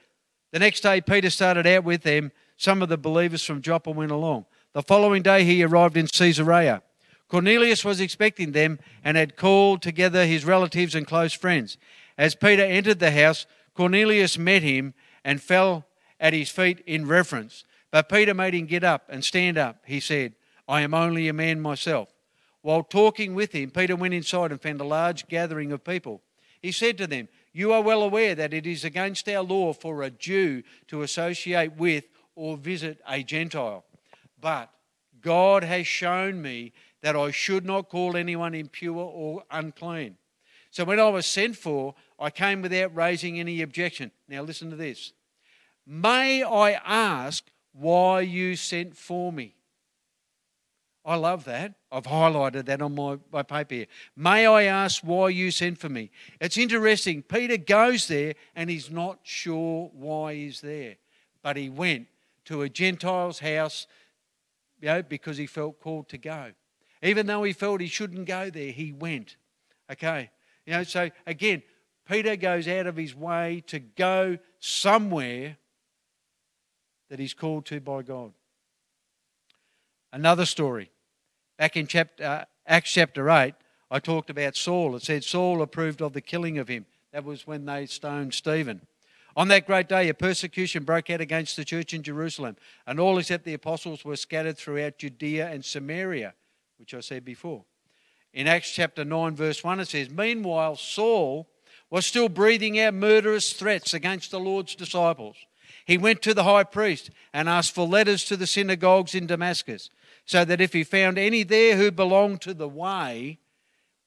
the 0.53 0.59
next 0.59 0.81
day, 0.83 1.01
Peter 1.01 1.31
started 1.31 1.67
out 1.67 1.85
with 1.85 2.03
them. 2.03 2.31
Some 2.57 2.83
of 2.83 2.91
the 2.91 2.99
believers 2.99 3.43
from 3.43 3.63
Joppa 3.63 3.91
went 3.91 4.13
along. 4.13 4.45
The 4.75 4.83
following 4.83 5.23
day, 5.23 5.45
he 5.45 5.65
arrived 5.65 5.97
in 5.97 6.07
Caesarea. 6.07 6.83
Cornelius 7.29 7.85
was 7.85 8.01
expecting 8.01 8.53
them 8.53 8.79
and 9.03 9.17
had 9.17 9.37
called 9.37 9.81
together 9.81 10.27
his 10.27 10.45
relatives 10.45 10.95
and 10.95 11.07
close 11.07 11.33
friends. 11.33 11.79
As 12.19 12.35
Peter 12.35 12.63
entered 12.63 12.99
the 12.99 13.11
house, 13.11 13.47
Cornelius 13.75 14.37
met 14.37 14.63
him 14.63 14.93
and 15.25 15.41
fell 15.41 15.87
at 16.23 16.33
his 16.33 16.49
feet 16.49 16.83
in 16.87 17.07
reverence. 17.07 17.65
But 17.91 18.09
Peter 18.09 18.33
made 18.33 18.55
him 18.55 18.65
get 18.65 18.85
up 18.85 19.05
and 19.11 19.23
stand 19.23 19.59
up. 19.59 19.83
He 19.85 20.01
said, 20.01 20.35
I 20.67 20.81
am 20.81 20.95
only 20.95 21.29
a 21.29 21.35
man 21.35 21.61
myself. 21.61 22.09
While 22.63 22.85
talking 22.85 23.35
with 23.35 23.53
him, 23.53 23.71
Peter 23.71 23.97
went 23.97 24.15
inside 24.15 24.53
and 24.53 24.63
found 24.63 24.81
a 24.81 24.85
large 24.85 25.27
gathering 25.27 25.73
of 25.73 25.85
people. 25.85 26.23
He 26.63 26.71
said 26.71 26.97
to 26.99 27.09
them, 27.09 27.29
You 27.53 27.73
are 27.73 27.83
well 27.83 28.03
aware 28.03 28.37
that 28.37 28.55
it 28.55 28.67
is 28.67 28.85
against 28.85 29.29
our 29.29 29.43
law 29.43 29.73
for 29.73 30.03
a 30.03 30.11
Jew 30.11 30.63
to 30.87 31.03
associate 31.03 31.77
with 31.77 32.05
or 32.37 32.57
visit 32.57 33.01
a 33.07 33.25
Gentile. 33.25 33.85
But 34.41 34.71
God 35.21 35.65
has 35.65 35.89
shown 35.89 36.41
me 36.41 36.73
that 37.03 37.17
I 37.17 37.33
should 37.33 37.67
not 37.67 37.89
call 37.89 38.17
anyone 38.17 38.55
impure 38.55 38.95
or 38.97 39.43
unclean. 39.51 40.17
So 40.71 40.85
when 40.85 41.01
I 41.01 41.09
was 41.09 41.27
sent 41.27 41.57
for, 41.57 41.97
I 42.19 42.31
came 42.31 42.63
without 42.63 42.95
raising 42.95 43.41
any 43.41 43.61
objection. 43.61 44.13
Now 44.29 44.43
listen 44.43 44.71
to 44.71 44.77
this. 44.77 45.13
May 45.87 46.43
I 46.43 46.73
ask 46.73 47.45
why 47.73 48.21
you 48.21 48.57
sent 48.57 48.97
for 48.97 49.33
me? 49.33 49.55
I 51.05 51.17
love 51.17 51.45
that. 51.45 51.75
I've 51.91 52.05
highlighted 52.05 52.67
that 52.67 52.81
on 52.81 52.95
my, 52.95 53.19
my 53.33 53.43
paper 53.43 53.75
here. 53.75 53.87
May 54.17 54.47
I 54.47 54.65
ask 54.65 55.03
why 55.03 55.31
you 55.31 55.51
sent 55.51 55.79
for 55.79 55.89
me? 55.89 56.11
It's 56.41 56.57
interesting. 56.57 57.23
Peter 57.23 57.57
goes 57.57 58.07
there 58.07 58.35
and 58.55 58.71
he's 58.71 58.91
not 58.91 59.19
sure 59.25 59.91
why 59.93 60.35
he's 60.35 60.61
there. 60.61 60.97
But 61.43 61.57
he 61.57 61.69
went 61.69 62.07
to 62.45 62.63
a 62.63 62.69
Gentile's 62.69 63.41
house 63.41 63.89
you 64.81 64.89
know, 64.89 65.03
because 65.03 65.37
he 65.37 65.47
felt 65.47 65.81
called 65.81 66.09
to 66.11 66.19
go. 66.19 66.53
Even 67.03 67.27
though 67.27 67.43
he 67.43 67.53
felt 67.53 67.81
he 67.81 67.89
shouldn't 67.89 68.27
go 68.27 68.49
there, 68.49 68.71
he 68.71 68.93
went. 68.93 69.37
Okay. 69.91 70.31
You 70.67 70.75
know, 70.75 70.83
so 70.85 71.11
again, 71.27 71.65
Peter 72.09 72.37
goes 72.37 72.69
out 72.69 72.87
of 72.87 72.97
his 72.97 73.15
way 73.15 73.63
to 73.67 73.81
go 73.81 74.39
somewhere 74.61 75.57
that 77.13 77.21
he's 77.21 77.35
called 77.35 77.67
to 77.67 77.79
by 77.79 78.01
God. 78.01 78.33
Another 80.15 80.47
story. 80.47 80.91
Back 81.59 81.77
in 81.77 81.87
chapter, 81.87 82.25
uh, 82.25 82.45
Acts 82.67 82.91
chapter 82.91 83.29
8, 83.29 83.53
I 83.91 83.99
talked 83.99 84.31
about 84.31 84.57
Saul. 84.57 84.97
It 84.97 85.03
said 85.03 85.23
Saul 85.23 85.61
approved 85.61 86.01
of 86.01 86.15
the 86.15 86.23
killing 86.23 86.57
of 86.57 86.69
him. 86.69 86.87
That 87.13 87.27
was 87.27 87.47
when 87.47 87.67
they 87.67 87.85
stoned 87.85 88.33
Stephen. 88.33 88.81
On 89.37 89.49
that 89.49 89.67
great 89.67 89.91
day, 89.91 90.09
a 90.09 90.15
persecution 90.15 90.85
broke 90.85 91.11
out 91.11 91.21
against 91.21 91.55
the 91.57 91.67
church 91.67 91.93
in 91.93 92.03
Jerusalem, 92.03 92.57
and 92.87 92.99
all 92.99 93.19
except 93.19 93.45
the 93.45 93.53
apostles 93.53 94.07
were 94.07 94.17
scattered 94.17 94.57
throughout 94.57 94.97
Judea 94.97 95.51
and 95.51 95.63
Samaria 95.63 96.33
which 96.79 96.95
I 96.95 97.01
said 97.01 97.27
before. 97.27 97.63
In 98.33 98.49
Acts 98.49 98.71
chapter 98.73 99.05
9, 99.05 99.37
verse 99.37 99.63
1, 99.63 99.81
it 99.81 99.89
says, 99.89 100.09
Meanwhile, 100.11 100.77
Saul 100.77 101.47
was 101.91 102.07
still 102.07 102.31
breathing 102.31 102.81
out 102.81 102.95
murderous 102.95 103.53
threats 103.53 103.95
against 103.95 104.33
the 104.33 104.41
Lord's 104.41 104.75
disciples. 104.75 105.37
He 105.87 105.99
went 105.99 106.23
to 106.23 106.35
the 106.35 106.45
high 106.45 106.65
priest 106.65 107.11
and 107.33 107.49
asked 107.49 107.75
for 107.75 107.87
letters 107.87 108.25
to 108.27 108.37
the 108.37 108.47
synagogues 108.47 109.15
in 109.15 109.27
Damascus, 109.27 109.91
so 110.25 110.45
that 110.45 110.61
if 110.61 110.73
he 110.73 110.85
found 110.85 111.19
any 111.19 111.43
there 111.43 111.77
who 111.77 111.91
belonged 111.91 112.41
to 112.43 112.55
the 112.55 112.69
way, 112.69 113.39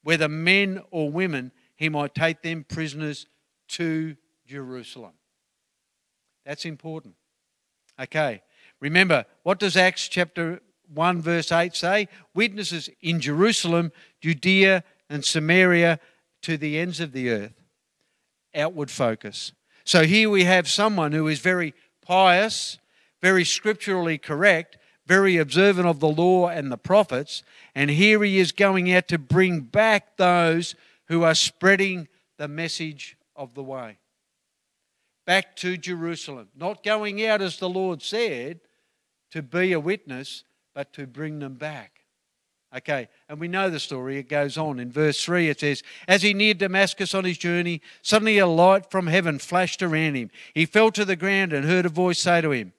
whether 0.02 0.28
men 0.28 0.82
or 0.90 1.10
women, 1.10 1.52
he 1.76 1.88
might 1.88 2.14
take 2.14 2.42
them 2.42 2.64
prisoners 2.64 3.26
to 3.68 4.16
Jerusalem. 4.46 5.12
That's 6.44 6.64
important. 6.64 7.14
Okay. 8.00 8.42
Remember, 8.80 9.24
what 9.42 9.58
does 9.58 9.76
Acts 9.76 10.08
chapter 10.08 10.60
1 10.94 11.20
verse 11.20 11.50
8 11.50 11.74
say? 11.74 12.08
Witnesses 12.34 12.88
in 13.00 13.20
Jerusalem, 13.20 13.90
Judea, 14.20 14.84
and 15.10 15.24
Samaria 15.24 15.98
to 16.42 16.56
the 16.56 16.78
ends 16.78 17.00
of 17.00 17.12
the 17.12 17.30
earth. 17.30 17.54
Outward 18.54 18.90
focus. 18.90 19.52
So 19.86 20.04
here 20.04 20.28
we 20.28 20.42
have 20.42 20.68
someone 20.68 21.12
who 21.12 21.28
is 21.28 21.38
very 21.38 21.72
pious, 22.02 22.78
very 23.22 23.44
scripturally 23.44 24.18
correct, 24.18 24.76
very 25.06 25.36
observant 25.36 25.86
of 25.86 26.00
the 26.00 26.08
law 26.08 26.48
and 26.48 26.72
the 26.72 26.76
prophets, 26.76 27.44
and 27.72 27.88
here 27.88 28.24
he 28.24 28.38
is 28.38 28.50
going 28.50 28.92
out 28.92 29.06
to 29.06 29.18
bring 29.18 29.60
back 29.60 30.16
those 30.16 30.74
who 31.06 31.22
are 31.22 31.36
spreading 31.36 32.08
the 32.36 32.48
message 32.48 33.16
of 33.36 33.54
the 33.54 33.62
way. 33.62 33.98
Back 35.24 35.54
to 35.56 35.76
Jerusalem. 35.76 36.48
Not 36.56 36.82
going 36.82 37.24
out 37.24 37.40
as 37.40 37.60
the 37.60 37.68
Lord 37.68 38.02
said 38.02 38.58
to 39.30 39.40
be 39.40 39.72
a 39.72 39.78
witness, 39.78 40.42
but 40.74 40.92
to 40.94 41.06
bring 41.06 41.38
them 41.38 41.54
back. 41.54 41.95
Okay, 42.76 43.08
and 43.30 43.40
we 43.40 43.48
know 43.48 43.70
the 43.70 43.80
story. 43.80 44.18
It 44.18 44.28
goes 44.28 44.58
on. 44.58 44.78
In 44.78 44.92
verse 44.92 45.24
3, 45.24 45.48
it 45.48 45.60
says, 45.60 45.82
As 46.06 46.20
he 46.20 46.34
neared 46.34 46.58
Damascus 46.58 47.14
on 47.14 47.24
his 47.24 47.38
journey, 47.38 47.80
suddenly 48.02 48.36
a 48.36 48.46
light 48.46 48.90
from 48.90 49.06
heaven 49.06 49.38
flashed 49.38 49.82
around 49.82 50.14
him. 50.14 50.30
He 50.52 50.66
fell 50.66 50.90
to 50.90 51.06
the 51.06 51.16
ground 51.16 51.54
and 51.54 51.64
heard 51.64 51.86
a 51.86 51.90
voice 51.90 52.18
say 52.18 52.42
to 52.42 52.50
him, 52.50 52.74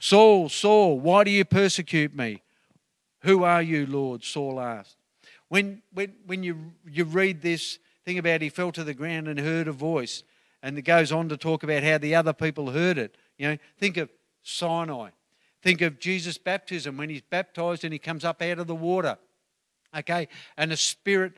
Saul, 0.00 0.48
Saul, 0.48 0.98
why 0.98 1.22
do 1.22 1.30
you 1.30 1.44
persecute 1.44 2.16
me? 2.16 2.42
Who 3.20 3.44
are 3.44 3.62
you, 3.62 3.86
Lord? 3.86 4.24
Saul 4.24 4.58
asked. 4.58 4.96
When, 5.48 5.82
when, 5.92 6.14
when 6.26 6.42
you, 6.42 6.72
you 6.90 7.04
read 7.04 7.42
this 7.42 7.78
thing 8.04 8.18
about 8.18 8.42
he 8.42 8.48
fell 8.48 8.72
to 8.72 8.82
the 8.82 8.94
ground 8.94 9.28
and 9.28 9.38
heard 9.38 9.68
a 9.68 9.72
voice, 9.72 10.24
and 10.62 10.76
it 10.76 10.82
goes 10.82 11.12
on 11.12 11.28
to 11.28 11.36
talk 11.36 11.62
about 11.62 11.84
how 11.84 11.98
the 11.98 12.16
other 12.16 12.32
people 12.32 12.72
heard 12.72 12.98
it. 12.98 13.16
You 13.38 13.50
know, 13.50 13.58
think 13.78 13.98
of 13.98 14.10
Sinai. 14.42 15.10
Think 15.62 15.80
of 15.82 15.98
Jesus' 15.98 16.38
baptism 16.38 16.96
when 16.96 17.10
he's 17.10 17.22
baptized 17.22 17.84
and 17.84 17.92
he 17.92 17.98
comes 17.98 18.24
up 18.24 18.40
out 18.40 18.58
of 18.58 18.66
the 18.66 18.74
water. 18.74 19.18
Okay, 19.96 20.28
and 20.56 20.70
the 20.70 20.76
Spirit 20.76 21.34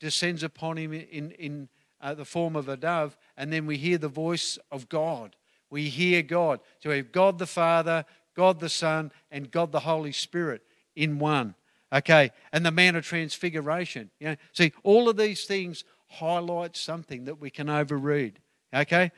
descends 0.00 0.42
upon 0.42 0.76
him 0.76 0.92
in, 0.92 1.30
in 1.32 1.68
uh, 2.00 2.14
the 2.14 2.24
form 2.24 2.54
of 2.54 2.68
a 2.68 2.76
dove, 2.76 3.16
and 3.36 3.52
then 3.52 3.66
we 3.66 3.76
hear 3.76 3.98
the 3.98 4.08
voice 4.08 4.58
of 4.70 4.88
God. 4.88 5.34
We 5.70 5.88
hear 5.88 6.22
God. 6.22 6.60
So 6.80 6.90
we 6.90 6.98
have 6.98 7.10
God 7.10 7.38
the 7.38 7.46
Father, 7.46 8.04
God 8.34 8.60
the 8.60 8.68
Son, 8.68 9.10
and 9.30 9.50
God 9.50 9.72
the 9.72 9.80
Holy 9.80 10.12
Spirit 10.12 10.62
in 10.94 11.18
one. 11.18 11.54
Okay, 11.92 12.32
and 12.52 12.66
the 12.66 12.70
Mount 12.70 12.96
of 12.96 13.04
Transfiguration. 13.04 14.10
You 14.20 14.28
know, 14.30 14.36
see, 14.52 14.72
all 14.82 15.08
of 15.08 15.16
these 15.16 15.44
things 15.44 15.84
highlight 16.08 16.76
something 16.76 17.24
that 17.24 17.40
we 17.40 17.48
can 17.48 17.68
overread. 17.68 18.34
Okay, 18.74 19.12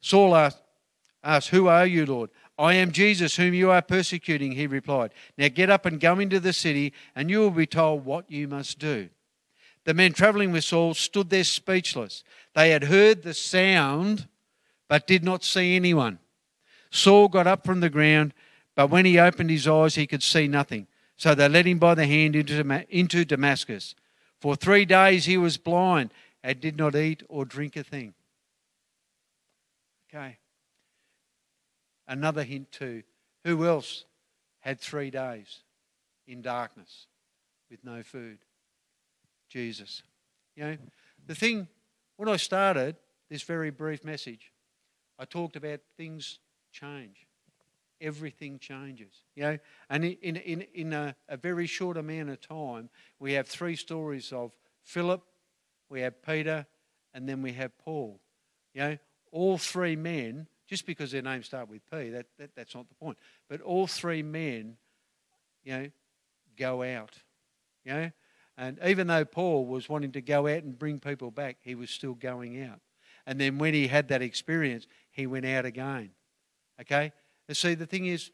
Saul 0.00 0.36
asked, 0.36 0.62
asked, 1.24 1.48
Who 1.48 1.68
are 1.68 1.86
you, 1.86 2.06
Lord? 2.06 2.30
I 2.58 2.74
am 2.74 2.92
Jesus, 2.92 3.36
whom 3.36 3.54
you 3.54 3.70
are 3.70 3.82
persecuting, 3.82 4.52
he 4.52 4.66
replied. 4.66 5.12
Now 5.38 5.48
get 5.48 5.70
up 5.70 5.86
and 5.86 5.98
go 5.98 6.18
into 6.18 6.38
the 6.38 6.52
city, 6.52 6.92
and 7.16 7.30
you 7.30 7.40
will 7.40 7.50
be 7.50 7.66
told 7.66 8.04
what 8.04 8.30
you 8.30 8.46
must 8.46 8.78
do. 8.78 9.08
The 9.84 9.94
men 9.94 10.12
traveling 10.12 10.52
with 10.52 10.64
Saul 10.64 10.94
stood 10.94 11.30
there 11.30 11.44
speechless. 11.44 12.22
They 12.54 12.70
had 12.70 12.84
heard 12.84 13.22
the 13.22 13.34
sound, 13.34 14.28
but 14.88 15.06
did 15.06 15.24
not 15.24 15.42
see 15.42 15.74
anyone. 15.74 16.18
Saul 16.90 17.28
got 17.28 17.46
up 17.46 17.64
from 17.64 17.80
the 17.80 17.90
ground, 17.90 18.34
but 18.74 18.90
when 18.90 19.06
he 19.06 19.18
opened 19.18 19.50
his 19.50 19.66
eyes, 19.66 19.94
he 19.94 20.06
could 20.06 20.22
see 20.22 20.46
nothing. 20.46 20.86
So 21.16 21.34
they 21.34 21.48
led 21.48 21.66
him 21.66 21.78
by 21.78 21.94
the 21.94 22.06
hand 22.06 22.36
into 22.36 23.24
Damascus. 23.24 23.94
For 24.40 24.56
three 24.56 24.84
days 24.84 25.24
he 25.24 25.36
was 25.36 25.56
blind 25.56 26.12
and 26.42 26.60
did 26.60 26.76
not 26.76 26.94
eat 26.94 27.22
or 27.28 27.44
drink 27.44 27.76
a 27.76 27.82
thing. 27.82 28.14
Okay. 30.12 30.36
Another 32.12 32.42
hint 32.42 32.70
too 32.70 33.04
who 33.42 33.64
else 33.66 34.04
had 34.60 34.78
three 34.78 35.10
days 35.10 35.60
in 36.26 36.42
darkness 36.42 37.06
with 37.70 37.82
no 37.84 38.02
food? 38.02 38.36
Jesus. 39.48 40.02
You 40.54 40.64
know, 40.64 40.76
the 41.26 41.34
thing, 41.34 41.68
when 42.18 42.28
I 42.28 42.36
started 42.36 42.96
this 43.30 43.42
very 43.44 43.70
brief 43.70 44.04
message, 44.04 44.52
I 45.18 45.24
talked 45.24 45.56
about 45.56 45.80
things 45.96 46.38
change. 46.70 47.26
Everything 47.98 48.58
changes. 48.58 49.22
You 49.34 49.44
know, 49.44 49.58
and 49.88 50.04
in, 50.04 50.36
in, 50.36 50.66
in 50.74 50.92
a, 50.92 51.16
a 51.30 51.38
very 51.38 51.66
short 51.66 51.96
amount 51.96 52.28
of 52.28 52.42
time, 52.42 52.90
we 53.20 53.32
have 53.32 53.48
three 53.48 53.74
stories 53.74 54.34
of 54.34 54.52
Philip, 54.82 55.22
we 55.88 56.02
have 56.02 56.20
Peter, 56.20 56.66
and 57.14 57.26
then 57.26 57.40
we 57.40 57.54
have 57.54 57.78
Paul. 57.78 58.20
You 58.74 58.80
know, 58.82 58.98
all 59.30 59.56
three 59.56 59.96
men 59.96 60.46
just 60.72 60.86
because 60.86 61.12
their 61.12 61.20
names 61.20 61.44
start 61.44 61.68
with 61.68 61.82
P, 61.90 62.08
that, 62.08 62.24
that, 62.38 62.48
that's 62.56 62.74
not 62.74 62.88
the 62.88 62.94
point. 62.94 63.18
But 63.46 63.60
all 63.60 63.86
three 63.86 64.22
men, 64.22 64.78
you 65.64 65.72
know, 65.76 65.90
go 66.56 66.82
out. 66.82 67.14
You 67.84 67.92
know? 67.92 68.10
And 68.56 68.78
even 68.82 69.06
though 69.06 69.26
Paul 69.26 69.66
was 69.66 69.90
wanting 69.90 70.12
to 70.12 70.22
go 70.22 70.46
out 70.46 70.62
and 70.62 70.78
bring 70.78 70.98
people 70.98 71.30
back, 71.30 71.58
he 71.60 71.74
was 71.74 71.90
still 71.90 72.14
going 72.14 72.62
out. 72.62 72.80
And 73.26 73.38
then 73.38 73.58
when 73.58 73.74
he 73.74 73.86
had 73.86 74.08
that 74.08 74.22
experience, 74.22 74.86
he 75.10 75.26
went 75.26 75.44
out 75.44 75.66
again. 75.66 76.12
Okay? 76.80 77.12
And 77.48 77.54
see, 77.54 77.74
the 77.74 77.84
thing 77.84 78.06
is, 78.06 78.30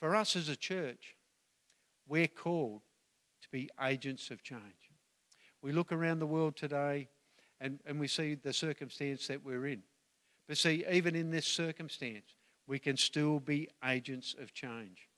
for 0.00 0.16
us 0.16 0.34
as 0.34 0.48
a 0.48 0.56
church, 0.56 1.14
we're 2.08 2.26
called 2.26 2.80
to 3.42 3.48
be 3.48 3.70
agents 3.80 4.32
of 4.32 4.42
change. 4.42 4.90
We 5.62 5.70
look 5.70 5.92
around 5.92 6.18
the 6.18 6.26
world 6.26 6.56
today 6.56 7.10
and, 7.60 7.78
and 7.86 8.00
we 8.00 8.08
see 8.08 8.34
the 8.34 8.52
circumstance 8.52 9.28
that 9.28 9.44
we're 9.44 9.68
in. 9.68 9.84
But 10.50 10.58
see, 10.58 10.84
even 10.90 11.14
in 11.14 11.30
this 11.30 11.46
circumstance, 11.46 12.34
we 12.66 12.80
can 12.80 12.96
still 12.96 13.38
be 13.38 13.68
agents 13.84 14.34
of 14.36 14.52
change. 14.52 15.08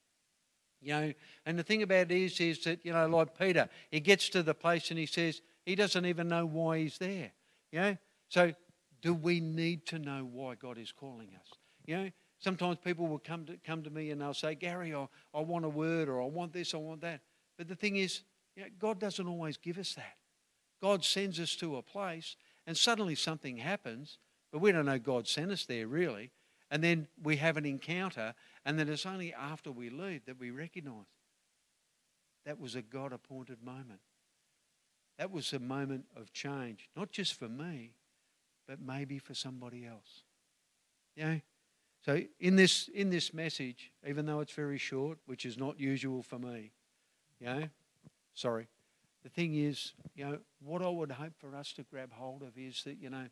You 0.82 0.92
know, 0.92 1.12
and 1.46 1.58
the 1.58 1.62
thing 1.62 1.82
about 1.82 2.10
it 2.10 2.12
is, 2.12 2.38
is 2.38 2.62
that, 2.64 2.84
you 2.84 2.92
know, 2.92 3.08
like 3.08 3.38
Peter, 3.38 3.70
he 3.90 3.98
gets 3.98 4.28
to 4.28 4.42
the 4.42 4.52
place 4.52 4.90
and 4.90 4.98
he 4.98 5.06
says 5.06 5.40
he 5.64 5.74
doesn't 5.74 6.04
even 6.04 6.28
know 6.28 6.44
why 6.44 6.80
he's 6.80 6.98
there. 6.98 7.30
You 7.70 7.80
know? 7.80 7.96
So 8.28 8.52
do 9.00 9.14
we 9.14 9.40
need 9.40 9.86
to 9.86 9.98
know 9.98 10.28
why 10.30 10.54
God 10.54 10.76
is 10.76 10.92
calling 10.92 11.30
us? 11.40 11.48
You 11.86 11.96
know, 11.96 12.10
sometimes 12.38 12.76
people 12.84 13.06
will 13.06 13.18
come 13.18 13.46
to, 13.46 13.56
come 13.66 13.82
to 13.84 13.90
me 13.90 14.10
and 14.10 14.20
they'll 14.20 14.34
say, 14.34 14.54
Gary, 14.54 14.94
I, 14.94 15.08
I 15.32 15.40
want 15.40 15.64
a 15.64 15.70
word 15.70 16.10
or 16.10 16.20
I 16.20 16.26
want 16.26 16.52
this, 16.52 16.74
I 16.74 16.76
want 16.76 17.00
that. 17.00 17.22
But 17.56 17.68
the 17.68 17.74
thing 17.74 17.96
is, 17.96 18.20
you 18.54 18.64
know, 18.64 18.68
God 18.78 18.98
doesn't 18.98 19.26
always 19.26 19.56
give 19.56 19.78
us 19.78 19.94
that. 19.94 20.16
God 20.82 21.02
sends 21.06 21.40
us 21.40 21.56
to 21.56 21.76
a 21.76 21.82
place 21.82 22.36
and 22.66 22.76
suddenly 22.76 23.14
something 23.14 23.56
happens, 23.56 24.18
but 24.52 24.60
we 24.60 24.70
don't 24.70 24.86
know 24.86 24.98
God 24.98 25.26
sent 25.26 25.50
us 25.50 25.64
there 25.64 25.88
really. 25.88 26.30
And 26.70 26.82
then 26.82 27.08
we 27.22 27.36
have 27.36 27.58
an 27.58 27.66
encounter, 27.66 28.34
and 28.64 28.78
then 28.78 28.88
it's 28.88 29.04
only 29.04 29.34
after 29.34 29.70
we 29.70 29.90
leave 29.90 30.24
that 30.24 30.38
we 30.38 30.50
recognize 30.50 31.04
that 32.46 32.58
was 32.58 32.74
a 32.74 32.82
God 32.82 33.12
appointed 33.12 33.62
moment. 33.62 34.00
That 35.18 35.30
was 35.30 35.52
a 35.52 35.58
moment 35.58 36.06
of 36.16 36.32
change, 36.32 36.88
not 36.96 37.10
just 37.10 37.38
for 37.38 37.48
me, 37.48 37.92
but 38.66 38.80
maybe 38.80 39.18
for 39.18 39.34
somebody 39.34 39.86
else. 39.86 40.24
Know? 41.16 41.40
So 42.04 42.22
in 42.40 42.56
this 42.56 42.88
in 42.88 43.10
this 43.10 43.32
message, 43.34 43.92
even 44.08 44.26
though 44.26 44.40
it's 44.40 44.54
very 44.54 44.78
short, 44.78 45.18
which 45.26 45.44
is 45.44 45.58
not 45.58 45.78
usual 45.78 46.22
for 46.22 46.38
me, 46.38 46.72
you 47.38 47.46
know, 47.46 47.68
sorry. 48.34 48.68
The 49.22 49.28
thing 49.28 49.54
is, 49.54 49.92
you 50.16 50.24
know, 50.24 50.38
what 50.60 50.82
I 50.82 50.88
would 50.88 51.12
hope 51.12 51.34
for 51.38 51.54
us 51.54 51.72
to 51.74 51.84
grab 51.84 52.12
hold 52.12 52.42
of 52.42 52.58
is 52.58 52.82
that, 52.84 52.96
you 52.98 53.08
know, 53.08 53.26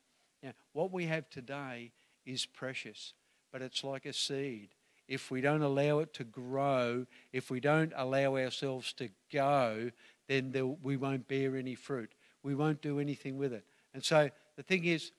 know 0.48 0.55
what 0.72 0.92
we 0.92 1.07
have 1.07 1.29
today 1.31 1.92
is 2.24 2.46
precious, 2.46 3.14
but 3.53 3.62
it's 3.62 3.85
like 3.85 4.07
a 4.07 4.12
seed. 4.12 4.70
If 5.09 5.31
we 5.31 5.40
don't 5.40 5.62
allow 5.62 5.98
it 5.98 6.14
to 6.14 6.24
grow, 6.24 7.07
if 7.33 7.50
we 7.50 7.59
don't 7.61 7.92
allow 7.96 8.37
ourselves 8.37 8.92
to 8.94 9.09
go, 9.33 9.90
then 10.29 10.53
there, 10.53 10.66
we 10.66 10.96
won't 10.96 11.26
bear 11.26 11.57
any 11.57 11.74
fruit. 11.74 12.12
We 12.42 12.55
won't 12.55 12.81
do 12.81 13.00
anything 13.00 13.37
with 13.37 13.53
it. 13.53 13.64
And 13.92 14.05
so 14.05 14.31
the 14.57 14.62
thing 14.62 14.85
is, 14.85 15.11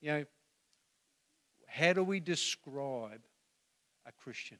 you 0.00 0.10
know, 0.10 0.24
how 1.66 1.92
do 1.92 2.02
we 2.02 2.20
describe 2.20 3.20
a 4.06 4.12
Christian? 4.12 4.58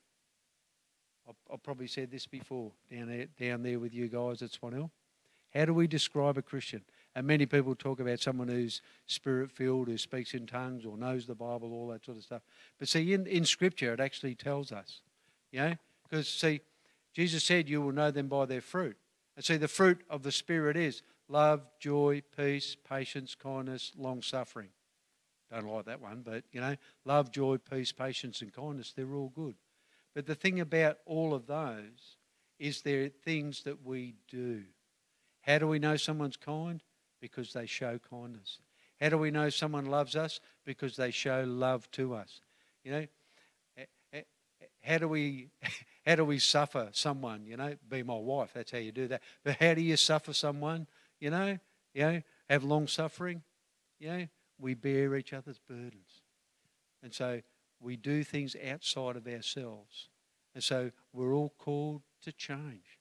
I've, 1.28 1.36
I've 1.52 1.62
probably 1.62 1.86
said 1.86 2.10
this 2.10 2.26
before 2.26 2.72
down 2.92 3.08
there, 3.08 3.26
down 3.40 3.62
there 3.62 3.78
with 3.78 3.94
you 3.94 4.08
guys 4.08 4.42
at 4.42 4.50
Swan 4.50 4.72
Hill. 4.72 4.90
How 5.54 5.64
do 5.64 5.72
we 5.72 5.86
describe 5.86 6.36
a 6.36 6.42
Christian? 6.42 6.82
And 7.16 7.26
many 7.26 7.46
people 7.46 7.74
talk 7.74 8.00
about 8.00 8.20
someone 8.20 8.48
who's 8.48 8.82
spirit 9.06 9.52
filled, 9.52 9.88
who 9.88 9.96
speaks 9.98 10.34
in 10.34 10.46
tongues 10.46 10.84
or 10.84 10.96
knows 10.96 11.26
the 11.26 11.34
Bible, 11.34 11.72
all 11.72 11.88
that 11.88 12.04
sort 12.04 12.16
of 12.16 12.24
stuff. 12.24 12.42
But 12.78 12.88
see, 12.88 13.12
in, 13.12 13.26
in 13.26 13.44
Scripture, 13.44 13.92
it 13.92 14.00
actually 14.00 14.34
tells 14.34 14.72
us, 14.72 15.00
you 15.52 15.60
know, 15.60 15.74
because 16.08 16.28
see, 16.28 16.60
Jesus 17.14 17.44
said, 17.44 17.68
You 17.68 17.80
will 17.80 17.92
know 17.92 18.10
them 18.10 18.28
by 18.28 18.46
their 18.46 18.60
fruit. 18.60 18.96
And 19.36 19.44
see, 19.44 19.56
the 19.56 19.68
fruit 19.68 20.02
of 20.10 20.22
the 20.22 20.32
Spirit 20.32 20.76
is 20.76 21.02
love, 21.28 21.62
joy, 21.78 22.22
peace, 22.36 22.76
patience, 22.88 23.34
kindness, 23.34 23.92
long 23.96 24.20
suffering. 24.20 24.70
Don't 25.52 25.66
like 25.66 25.84
that 25.84 26.00
one, 26.00 26.22
but 26.24 26.42
you 26.50 26.60
know, 26.60 26.74
love, 27.04 27.30
joy, 27.30 27.58
peace, 27.58 27.92
patience, 27.92 28.42
and 28.42 28.52
kindness, 28.52 28.92
they're 28.96 29.14
all 29.14 29.32
good. 29.34 29.54
But 30.14 30.26
the 30.26 30.34
thing 30.34 30.58
about 30.58 30.98
all 31.06 31.32
of 31.32 31.46
those 31.46 32.16
is 32.58 32.82
they're 32.82 33.08
things 33.08 33.62
that 33.62 33.84
we 33.84 34.14
do. 34.28 34.62
How 35.42 35.58
do 35.58 35.68
we 35.68 35.78
know 35.78 35.96
someone's 35.96 36.36
kind? 36.36 36.82
Because 37.24 37.54
they 37.54 37.64
show 37.64 37.98
kindness. 38.10 38.58
How 39.00 39.08
do 39.08 39.16
we 39.16 39.30
know 39.30 39.48
someone 39.48 39.86
loves 39.86 40.14
us? 40.14 40.40
Because 40.66 40.94
they 40.94 41.10
show 41.10 41.42
love 41.46 41.90
to 41.92 42.12
us. 42.12 42.42
You 42.84 42.92
know, 42.92 43.06
eh, 43.78 43.84
eh, 44.12 44.20
eh, 44.60 44.66
how 44.82 44.98
do 44.98 45.08
we 45.08 45.48
how 46.06 46.16
do 46.16 46.24
we 46.26 46.38
suffer 46.38 46.90
someone? 46.92 47.46
You 47.46 47.56
know, 47.56 47.76
be 47.88 48.02
my 48.02 48.18
wife. 48.18 48.50
That's 48.52 48.72
how 48.72 48.76
you 48.76 48.92
do 48.92 49.08
that. 49.08 49.22
But 49.42 49.56
how 49.58 49.72
do 49.72 49.80
you 49.80 49.96
suffer 49.96 50.34
someone? 50.34 50.86
You 51.18 51.30
know, 51.30 51.58
you 51.94 52.02
know, 52.02 52.22
have 52.50 52.62
long 52.62 52.88
suffering. 52.88 53.42
You 53.98 54.08
know, 54.08 54.26
we 54.58 54.74
bear 54.74 55.16
each 55.16 55.32
other's 55.32 55.58
burdens, 55.58 56.24
and 57.02 57.14
so 57.14 57.40
we 57.80 57.96
do 57.96 58.22
things 58.22 58.54
outside 58.70 59.16
of 59.16 59.26
ourselves, 59.26 60.10
and 60.54 60.62
so 60.62 60.90
we're 61.14 61.32
all 61.32 61.54
called 61.56 62.02
to 62.24 62.32
change 62.32 62.98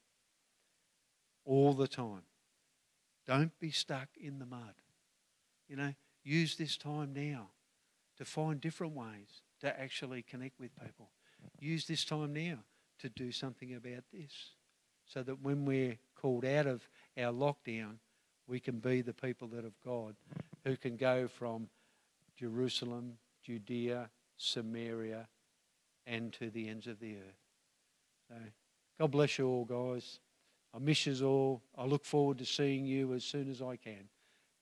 all 1.43 1.73
the 1.73 1.89
time. 1.89 2.21
Don't 3.25 3.57
be 3.59 3.71
stuck 3.71 4.09
in 4.19 4.39
the 4.39 4.45
mud. 4.45 4.73
You 5.67 5.75
know, 5.77 5.93
use 6.23 6.55
this 6.55 6.77
time 6.77 7.13
now 7.13 7.49
to 8.17 8.25
find 8.25 8.59
different 8.59 8.93
ways 8.93 9.41
to 9.61 9.79
actually 9.79 10.21
connect 10.21 10.59
with 10.59 10.71
people. 10.81 11.09
Use 11.59 11.85
this 11.85 12.05
time 12.05 12.33
now 12.33 12.59
to 12.99 13.09
do 13.09 13.31
something 13.31 13.73
about 13.73 14.03
this 14.11 14.51
so 15.05 15.23
that 15.23 15.41
when 15.41 15.65
we're 15.65 15.97
called 16.15 16.45
out 16.45 16.67
of 16.67 16.87
our 17.17 17.31
lockdown, 17.31 17.95
we 18.47 18.59
can 18.59 18.79
be 18.79 19.01
the 19.01 19.13
people 19.13 19.47
that 19.49 19.65
of 19.65 19.73
God 19.83 20.15
who 20.63 20.75
can 20.75 20.97
go 20.97 21.27
from 21.27 21.67
Jerusalem, 22.37 23.17
Judea, 23.43 24.09
Samaria, 24.37 25.27
and 26.05 26.33
to 26.33 26.49
the 26.49 26.67
ends 26.67 26.87
of 26.87 26.99
the 26.99 27.15
earth. 27.15 27.39
So, 28.27 28.35
God 28.99 29.11
bless 29.11 29.37
you 29.37 29.47
all, 29.47 29.65
guys. 29.65 30.19
I 30.75 30.79
miss 30.79 31.05
you 31.05 31.27
all. 31.27 31.61
I 31.77 31.85
look 31.85 32.05
forward 32.05 32.39
to 32.39 32.45
seeing 32.45 32.85
you 32.85 33.13
as 33.13 33.23
soon 33.23 33.49
as 33.49 33.61
I 33.61 33.75
can. 33.75 34.09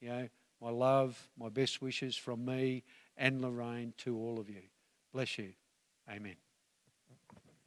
You 0.00 0.08
know, 0.08 0.28
my 0.60 0.70
love, 0.70 1.28
my 1.38 1.48
best 1.48 1.80
wishes 1.80 2.16
from 2.16 2.44
me 2.44 2.82
and 3.16 3.40
Lorraine 3.40 3.94
to 3.98 4.16
all 4.16 4.38
of 4.38 4.48
you. 4.48 4.62
Bless 5.12 5.38
you. 5.38 5.52
Amen. 6.10 6.36